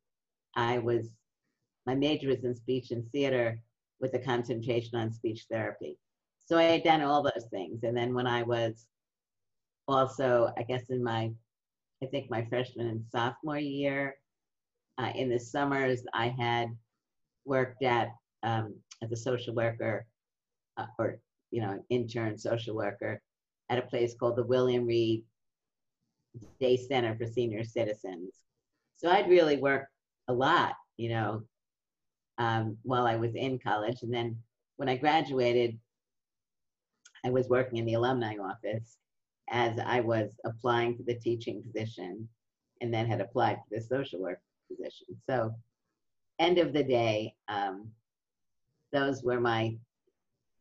[0.55, 1.09] i was
[1.85, 3.59] my major was in speech and theater
[3.99, 5.97] with a concentration on speech therapy.
[6.45, 8.87] So i had done all those things and then when i was
[9.87, 11.31] also, I guess in my,
[12.03, 14.15] I think my freshman and sophomore year,
[14.97, 16.69] uh, in the summers, I had
[17.45, 18.09] worked at
[18.43, 20.05] um, as a social worker,
[20.77, 21.19] uh, or
[21.51, 23.21] you know, intern social worker,
[23.69, 25.23] at a place called the William Reed
[26.59, 28.33] Day Center for Senior Citizens.
[28.97, 29.91] So I'd really worked
[30.27, 31.43] a lot, you know,
[32.37, 34.37] um, while I was in college, and then
[34.77, 35.77] when I graduated,
[37.23, 38.97] I was working in the alumni office
[39.49, 42.27] as I was applying for the teaching position
[42.79, 44.39] and then had applied for the social work
[44.69, 45.07] position.
[45.29, 45.53] So,
[46.39, 47.89] end of the day, um,
[48.91, 49.77] those were my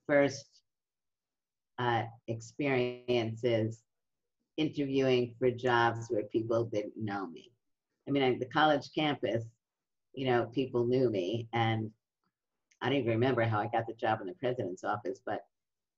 [0.07, 0.50] first
[1.81, 3.83] uh, experiences
[4.57, 7.51] interviewing for jobs where people didn't know me.
[8.07, 9.45] I mean, on the college campus,
[10.15, 11.91] you know, people knew me, and
[12.83, 15.41] I don't even remember how I got the job in the president's office, but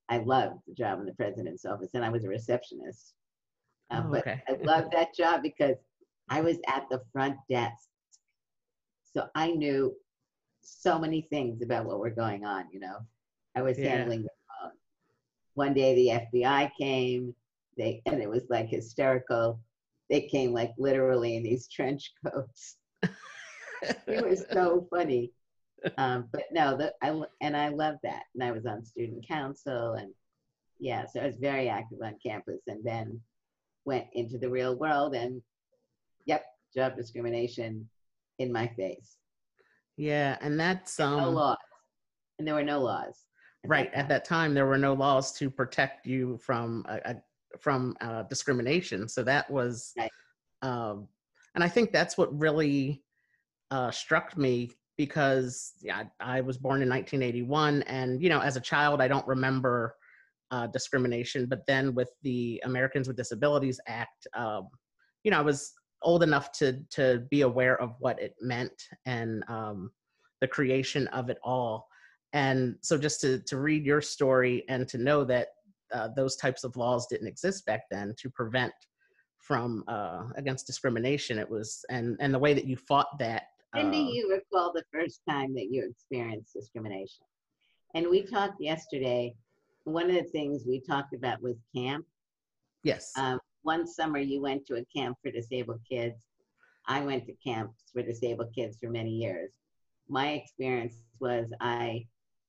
[0.09, 3.15] I loved the job in the president's office, and I was a receptionist.
[3.91, 4.43] Uh, Oh, but okay.
[4.49, 5.77] I loved that job because
[6.29, 7.89] I was at the front desk,
[9.13, 9.95] so I knew
[10.63, 12.67] so many things about what were going on.
[12.73, 12.99] You know,
[13.57, 13.89] I was Yeah.
[13.89, 14.31] handling the.
[15.55, 17.35] One day the FBI came,
[17.77, 19.61] they and it was like hysterical.
[20.11, 22.77] They came like literally in these trench coats.
[24.07, 25.33] it was so funny
[25.97, 28.25] um, but no, the, I and I love that.
[28.35, 30.13] And I was on student council, and
[30.79, 33.21] yeah, so I was very active on campus, and then
[33.85, 35.43] went into the real world, and
[36.27, 36.45] yep,
[36.75, 37.89] job discrimination
[38.39, 39.17] in my face.
[39.97, 41.57] yeah, and that's um, No laws,
[42.39, 43.27] and there were no laws.
[43.67, 47.15] Right at that time there were no laws to protect you from uh,
[47.61, 50.11] from uh, discrimination so that was Right.
[50.63, 51.09] um
[51.55, 53.03] and i think that's what really
[53.71, 58.61] uh struck me because yeah i was born in 1981 and you know as a
[58.61, 59.97] child i don't remember
[60.51, 64.69] uh, discrimination but then with the americans with disabilities act um
[65.25, 69.45] you know i was old enough to to be aware of what it meant and
[69.49, 69.91] um
[70.43, 71.87] the creation of it all
[72.33, 75.49] and so just to to read your story and to know that
[75.93, 78.73] uh, those types of laws didn't exist back then to prevent
[79.39, 83.91] from uh, against discrimination it was and and the way that you fought that When
[83.91, 87.25] do uh, you recall the first time that you experienced discrimination?
[87.95, 89.35] And we talked yesterday.
[89.85, 92.07] One of the things we talked about was camp.
[92.85, 96.27] yes Um, one summer you went to a camp for disabled kids.
[96.87, 99.53] I went to camps for disabled kids for many years.
[100.09, 102.07] My experience was I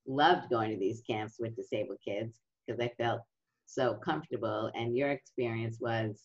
[0.08, 3.22] loved going to these camps with disabled kids because I felt
[3.66, 4.72] so comfortable.
[4.76, 6.24] And your experience was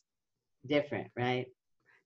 [0.66, 1.46] different, right?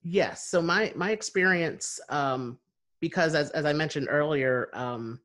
[0.03, 0.49] Yes.
[0.49, 2.59] So my my experience, um,
[2.99, 5.19] because as as I mentioned earlier, um,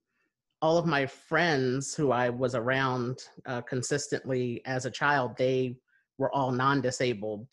[0.62, 5.76] all of my friends who I was around uh, consistently as a child, they
[6.18, 7.46] were all non-disabled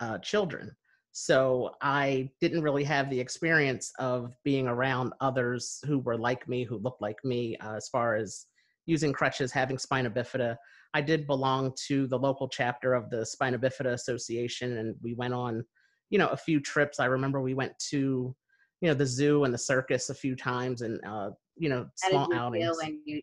[0.00, 0.70] uh, children.
[1.16, 6.64] So I didn't really have the experience of being around others who were like me,
[6.64, 8.46] who looked like me, uh, as far as
[8.86, 10.56] using crutches, having spina bifida.
[10.92, 15.34] I did belong to the local chapter of the Spina Bifida Association, and we went
[15.34, 15.64] on
[16.10, 18.34] you know a few trips i remember we went to
[18.80, 22.08] you know the zoo and the circus a few times and uh you know How
[22.10, 23.20] small did you outings feel when you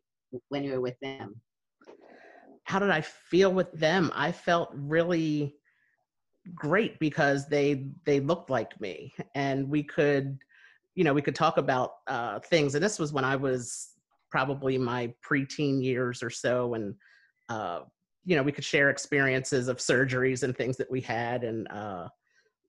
[0.50, 1.42] when you were with them?
[2.64, 5.56] how did i feel with them i felt really
[6.56, 9.14] great because they they looked like me.
[9.36, 10.38] And we could
[10.96, 12.76] you know we could talk about uh things.
[12.76, 13.90] And this was when i was
[14.30, 16.96] probably my preteen years or so and
[17.50, 17.82] uh
[18.24, 22.08] you know we could share experiences of surgeries and things that we had and uh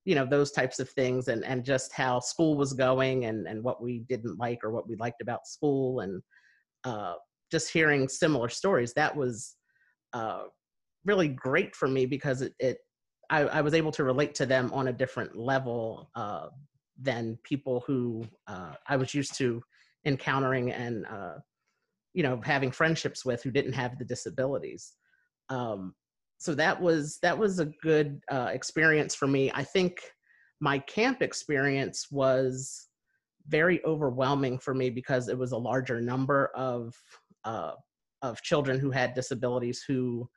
[0.05, 3.63] you know those types of things and and just how school was going and and
[3.63, 6.01] what we didn't like or what we liked about school.
[6.01, 6.23] And
[6.85, 7.15] uh
[7.51, 9.57] just hearing similar stories that was
[10.13, 10.45] uh
[11.05, 12.79] really great for me because it, it
[13.33, 16.49] I, I was able to relate to them on a different level uh
[17.01, 19.63] than people who uh I was used to
[20.05, 21.37] encountering and uh
[22.13, 24.93] you know having friendships with who didn't have the disabilities.
[25.49, 25.95] Um,
[26.39, 29.51] so that was that was a good uh, experience for me.
[29.55, 30.01] I think
[30.61, 32.89] my camp experience was
[33.47, 36.95] very overwhelming for me because it was a larger number of
[37.45, 37.73] uh,
[38.23, 40.29] of children who had disabilities who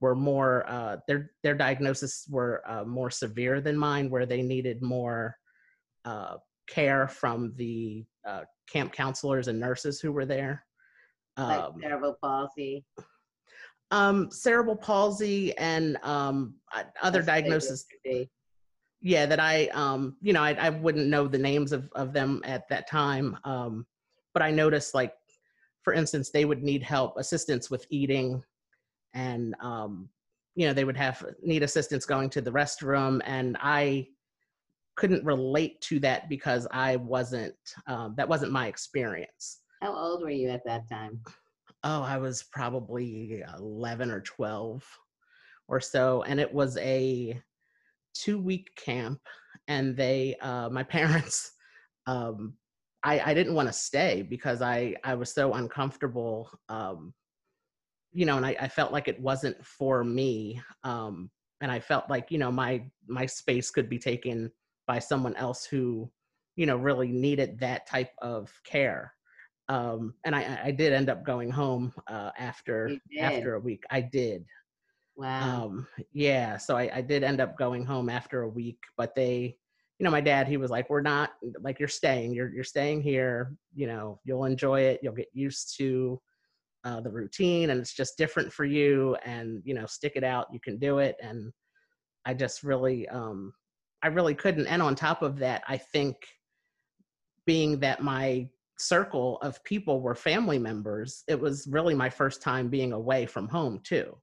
[0.00, 4.82] were more uh, their their diagnosis were uh, more severe than mine, where they needed
[4.82, 5.36] more
[6.04, 6.36] uh,
[6.68, 10.64] care from the uh, camp counselors and nurses who were there.
[11.36, 12.84] like cerebral palsy.
[13.90, 18.30] um, cerebral palsy and um, uh, other That's diagnoses used to be.
[19.00, 22.40] yeah that i um you know I, I wouldn't know the names of, of them
[22.44, 23.86] at that time um
[24.32, 25.12] but i noticed like
[25.82, 28.42] for instance they would need help assistance with eating
[29.16, 30.08] and um
[30.54, 34.06] you know they would have need assistance going to the restroom and i
[34.96, 37.54] couldn't relate to that because i wasn't
[37.88, 41.20] um, that wasn't my experience How old were you at that time?
[41.82, 44.84] oh i was probably 11 or 12
[45.68, 47.40] or so and it was a
[48.14, 49.20] two week camp
[49.68, 51.52] and they uh my parents
[52.06, 52.54] um
[53.02, 57.12] i i didn't want to stay because i i was so uncomfortable um
[58.16, 62.08] you know and I, I felt like it wasn't for me um and i felt
[62.08, 64.50] like you know my my space could be taken
[64.86, 66.10] by someone else who
[66.56, 69.12] you know really needed that type of care
[69.68, 72.90] um and i i did end up going home uh after
[73.20, 74.44] after a week i did
[75.18, 75.64] Wow.
[75.64, 79.56] um yeah so I, I did end up going home after a week but they
[79.98, 83.00] you know my dad he was like we're not like you're staying you're you're staying
[83.02, 86.20] here you know you'll enjoy it you'll get used to
[86.86, 90.46] uh, the routine and it's just different for you and you know stick it out
[90.52, 91.52] you can do it and
[92.24, 93.52] i just really um
[94.04, 96.16] i really couldn't and on top of that i think
[97.44, 102.68] being that my circle of people were family members it was really my first time
[102.68, 104.16] being away from home too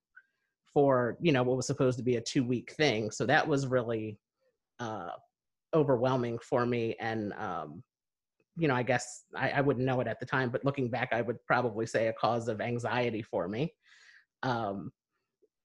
[0.73, 3.67] for you know what was supposed to be a two week thing so that was
[3.67, 4.17] really
[4.79, 5.09] uh
[5.75, 7.83] overwhelming for me and um
[8.55, 11.09] you know i guess I, I wouldn't know it at the time but looking back
[11.11, 13.73] i would probably say a cause of anxiety for me.
[14.43, 14.91] Um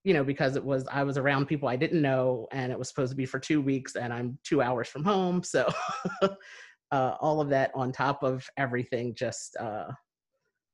[0.05, 2.89] you know because it was i was around people i didn't know and it was
[2.89, 5.43] supposed to be for two weeks and i'm two hours from home.
[5.43, 5.69] So
[6.23, 9.89] uh all of that on top of everything just uh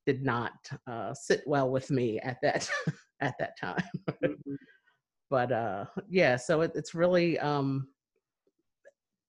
[0.05, 0.53] did not
[0.87, 2.69] uh sit well with me at that
[3.21, 3.83] at that time.
[4.23, 4.35] Mhm.
[5.29, 7.87] but uh yeah so it, it's really um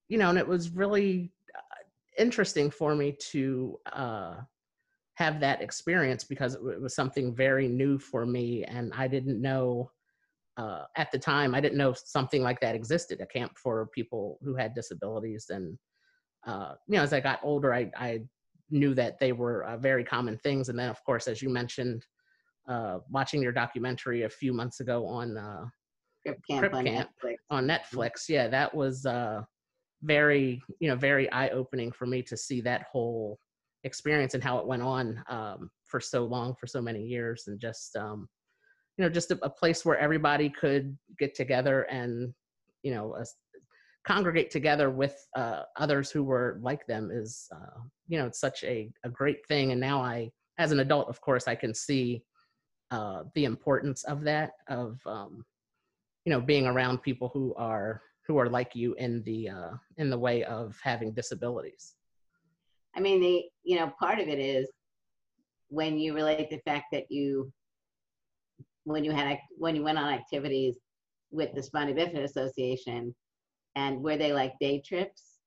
[0.08, 1.32] you know and it was really
[2.18, 4.36] interesting for me to uh
[5.14, 9.90] have that experience because it, was something very new for me and i didn't know
[10.56, 14.38] uh at the time i didn't know something like that existed a camp for people
[14.42, 15.76] who had disabilities and
[16.46, 18.20] uh you know as i got older i i
[18.70, 22.04] knew that they were uh, very common things and then of course as you mentioned
[22.68, 25.64] uh watching your documentary a few months ago on uh
[26.26, 27.10] Crip camp Crip on camp.
[27.22, 27.34] Netflix.
[27.50, 28.28] on Netflix.
[28.28, 29.42] Yeah, that was uh
[30.02, 33.38] very, you know, very eye opening for me to see that whole
[33.84, 37.60] experience and how it went on um for so long, for so many years and
[37.60, 38.28] just um
[38.98, 42.32] you know, just a, a place where everybody could get together and,
[42.82, 43.14] you know,
[44.06, 48.64] congregate together with uh others who were like them is uh you know, it's such
[48.64, 49.72] a a great thing.
[49.72, 52.22] And now I as an adult, of course, I can see
[52.90, 55.44] uh the importance of that of um
[56.24, 60.10] you know being around people who are who are like you in the uh in
[60.10, 61.96] the way of having disabilities
[62.96, 64.68] I mean, the you know part of it is
[65.68, 67.52] when you relate the fact that you
[68.84, 70.78] when you had when you went on activities
[71.30, 73.14] with the Spina Bifida Association,
[73.74, 75.38] and were they like day trips?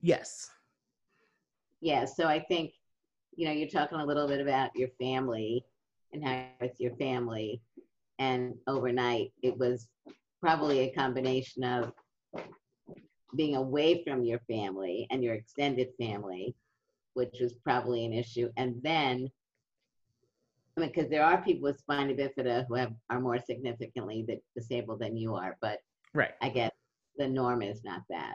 [0.00, 0.48] yes
[1.80, 2.06] Yeah.
[2.06, 2.72] So I think
[3.36, 5.64] you know you're talking a little bit about your family
[6.12, 7.60] and how with your family,
[8.18, 9.86] and overnight it was
[10.40, 11.92] probably a combination of
[13.36, 16.54] being away from your family and your extended family,
[17.14, 19.30] which was probably an issue, and then
[20.76, 25.00] I mean, because there are people with spina bifida who have are more significantly disabled
[25.00, 25.78] than you are, but
[26.14, 26.72] right I guess
[27.16, 28.34] the norm is not that.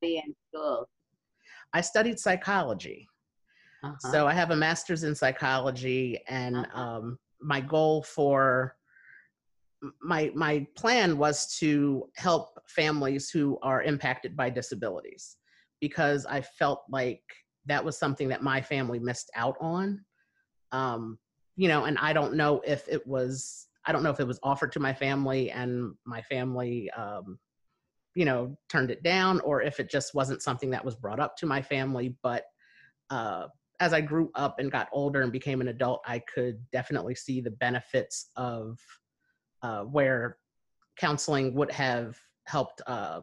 [0.00, 0.88] Be in school.
[1.72, 3.06] i studied psychology
[3.84, 4.10] Uh-huh.
[4.10, 6.80] so i have a master's in psychology and Uh-huh.
[6.82, 8.74] um my goal for
[10.02, 15.36] my my plan was to help families who are impacted by disabilities
[15.80, 17.22] because i felt like
[17.66, 20.02] that was something that my family missed out on.
[20.72, 21.18] Um
[21.56, 24.40] you know and i don't know if it was i don't know if it was
[24.42, 27.38] offered to my family and my family um
[28.14, 31.36] you know turned it down or if it just wasn't something that was brought up
[31.36, 32.16] to my family.
[32.22, 32.44] But
[33.10, 33.46] uh
[33.80, 37.40] as I grew up and got older and became an adult, I could definitely see
[37.40, 38.78] the benefits of
[39.62, 40.36] uh, where
[40.98, 43.20] counseling would have helped uh,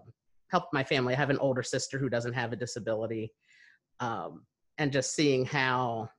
[0.49, 1.13] helped my family.
[1.13, 3.32] I have an older sister who doesn't have a disability,
[3.99, 4.45] um,
[4.78, 6.09] and just seeing how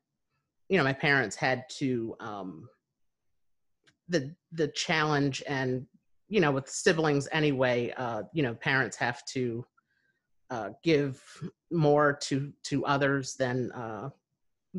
[0.68, 2.68] you know my parents had to um,
[4.08, 5.86] the the challenge and
[6.28, 9.64] you know with siblings anyway uh, you know parents have to
[10.50, 11.22] uh, give
[11.70, 14.10] more to to others than uh,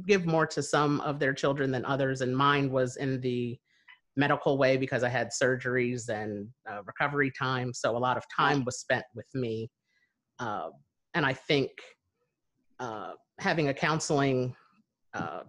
[0.06, 3.58] give more to some of their children than others and mine was in the
[4.20, 8.64] medical way because i had surgeries and uh, recovery time so a lot of time
[8.66, 9.70] was spent with me
[10.40, 10.70] uh,
[11.14, 11.72] and i think
[12.80, 14.56] uh, having a counseling
[15.14, 15.42] uh,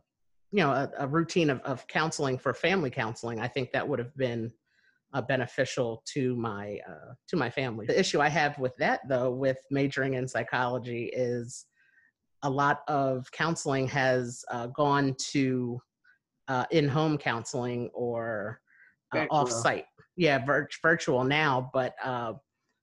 [0.52, 3.98] you know a, a routine of, of counseling for family counseling i think that would
[3.98, 4.50] have been
[5.12, 7.86] uh, beneficial to my uh, to my family.
[7.86, 11.66] The issue i have with that though with majoring in psychology is
[12.42, 15.80] a lot of counseling has uh, gone to
[16.50, 18.60] uh, in-home counseling or
[19.14, 19.86] uh, off-site
[20.16, 22.32] yeah vir- virtual now but uh,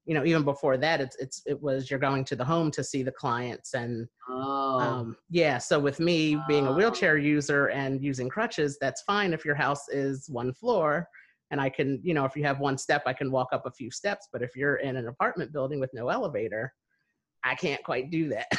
[0.05, 2.83] you know even before that it's it's it was you're going to the home to
[2.83, 8.03] see the clients and Oh, um, yeah, so with me being a wheelchair user and
[8.03, 11.07] using crutches, that's fine if your house is one floor
[11.51, 13.71] and I can, you know, if you have one step, I can walk up a
[13.71, 14.27] few steps.
[14.33, 16.73] But if you're in an apartment building with no elevator,
[17.43, 18.51] I can't quite do that.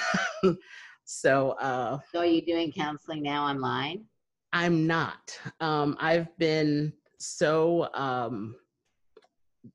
[1.05, 4.05] so uh, so are you doing counseling now online?
[4.53, 5.39] I'm not.
[5.61, 8.57] Um, I've been so, um,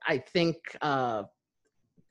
[0.07, 1.23] I think, uh,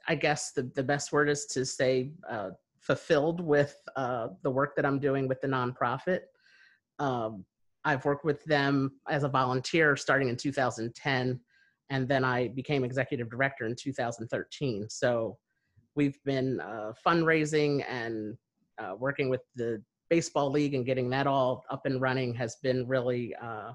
[0.06, 4.76] I guess the, the best word is to say uh, fulfilled with uh, the work
[4.76, 6.20] that I'm doing with the nonprofit.
[6.98, 7.44] Um,
[7.84, 11.40] I've worked with them as a volunteer starting in 2010,
[11.90, 14.86] and then I became executive director in 2013.
[14.88, 15.38] So
[15.94, 18.36] we've been uh, fundraising and
[18.78, 19.82] uh, working with the
[20.12, 23.72] baseball league and getting that all up and running has been really uh,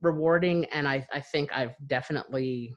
[0.00, 0.64] rewarding.
[0.66, 2.72] And I, I think I've definitely,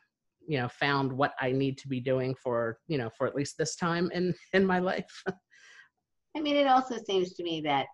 [0.48, 3.60] you know, found what I need to be doing for, you know, for at least
[3.60, 5.24] this time in in my life.
[6.36, 7.86] I mean, it also seems to me that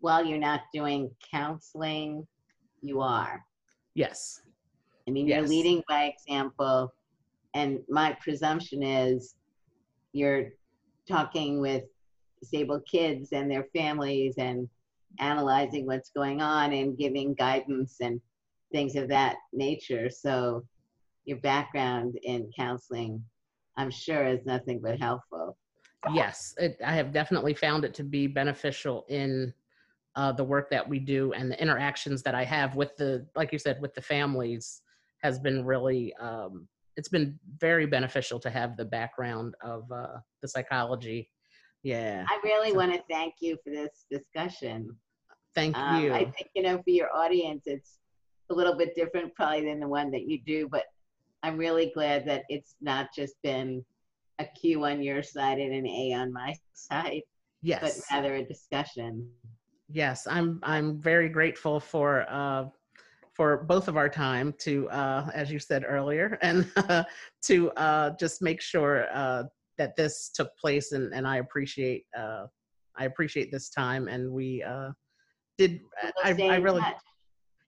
[0.00, 2.26] while you're not doing counseling,
[2.82, 3.42] you are.
[3.94, 4.42] yes.
[5.08, 6.92] I mean, you're leading by example.
[7.54, 9.36] And my presumption is
[10.12, 10.50] you're
[11.08, 11.84] talking with
[12.42, 14.68] disabled kids and their families and
[15.20, 18.20] analyzing what's going on and giving guidance and
[18.72, 20.10] things of that nature.
[20.10, 20.64] So
[21.24, 23.22] your background in counseling,
[23.76, 25.56] I'm sure, is nothing but helpful.
[26.12, 29.54] yes it, i have definitely found it to be beneficial in
[30.16, 33.52] uh, the work that we do and the interactions that i have with the like
[33.52, 34.82] you said with the families
[35.22, 36.66] has been really um,
[36.96, 41.30] it's been very beneficial to have the background of uh, the psychology
[41.82, 44.96] yeah I really So- want to thank you for this discussion.
[45.54, 47.98] thank Um, you I think, you know, for your audience, it's
[48.50, 50.84] a little bit different probably than the one that you do, but
[51.42, 53.84] I'm really glad that it's not just been
[54.38, 57.22] a Q on your side and an A on my side,
[57.64, 59.28] but rather a discussion.
[59.94, 62.64] yes i'm i'm very grateful for uh
[63.34, 66.70] for both of our time to uh as you said earlier and
[67.42, 69.42] to uh just make sure uh
[69.82, 72.46] that this took place and and i appreciate uh
[72.96, 74.90] i appreciate this time and we uh
[75.58, 75.80] did
[76.22, 76.94] I, I really touch.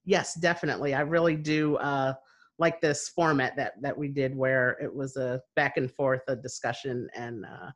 [0.04, 2.14] yes definitely i really do uh
[2.60, 6.36] like this format that that we did where it was a back and forth a
[6.36, 7.70] discussion and uh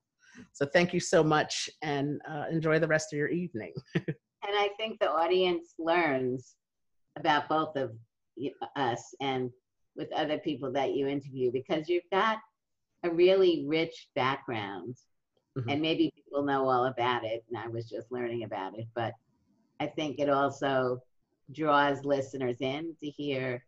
[0.52, 3.72] so thank you so much and uh, enjoy the rest of your evening
[4.46, 6.54] And I think the audience learns
[7.18, 7.90] about both of
[8.76, 9.50] us and
[9.96, 12.38] with other people that you interview because you've got
[13.04, 14.96] a really rich background.
[15.56, 15.72] Mhm.
[15.72, 18.86] And maybe people know all about it, and I was just learning about it.
[18.94, 19.14] But
[19.80, 21.02] I think it also
[21.52, 23.64] draws listeners in to hear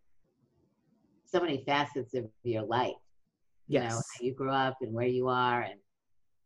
[1.24, 2.96] so many facets of your life.
[3.68, 5.80] You know, yes how you grew up and where you are, and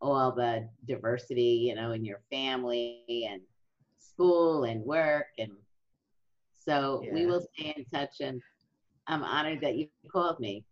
[0.01, 3.41] all the diversity, you know, in your family and
[3.99, 5.27] school and work.
[5.39, 5.53] And
[6.59, 8.21] so we will stay in touch.
[8.21, 8.43] And
[9.07, 10.65] I'm honored that you called me.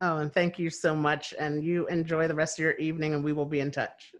[0.00, 1.34] Oh, and thank you so much.
[1.38, 4.12] And you enjoy the rest of your evening, and we will be in touch.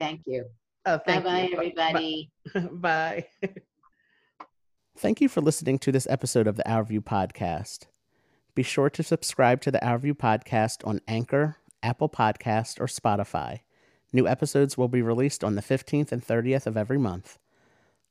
[0.00, 0.46] Thank you.
[0.86, 1.52] Oh, Bye thank bye, you.
[1.52, 2.30] everybody.
[2.72, 3.26] Bye.
[4.96, 7.86] Thank you for listening to this episode of the Our View podcast.
[8.54, 13.60] Be sure to subscribe to the Our View podcast on Anchor, Apple Podcast, or Spotify.
[14.12, 17.38] New episodes will be released on the 15th and 30th of every month.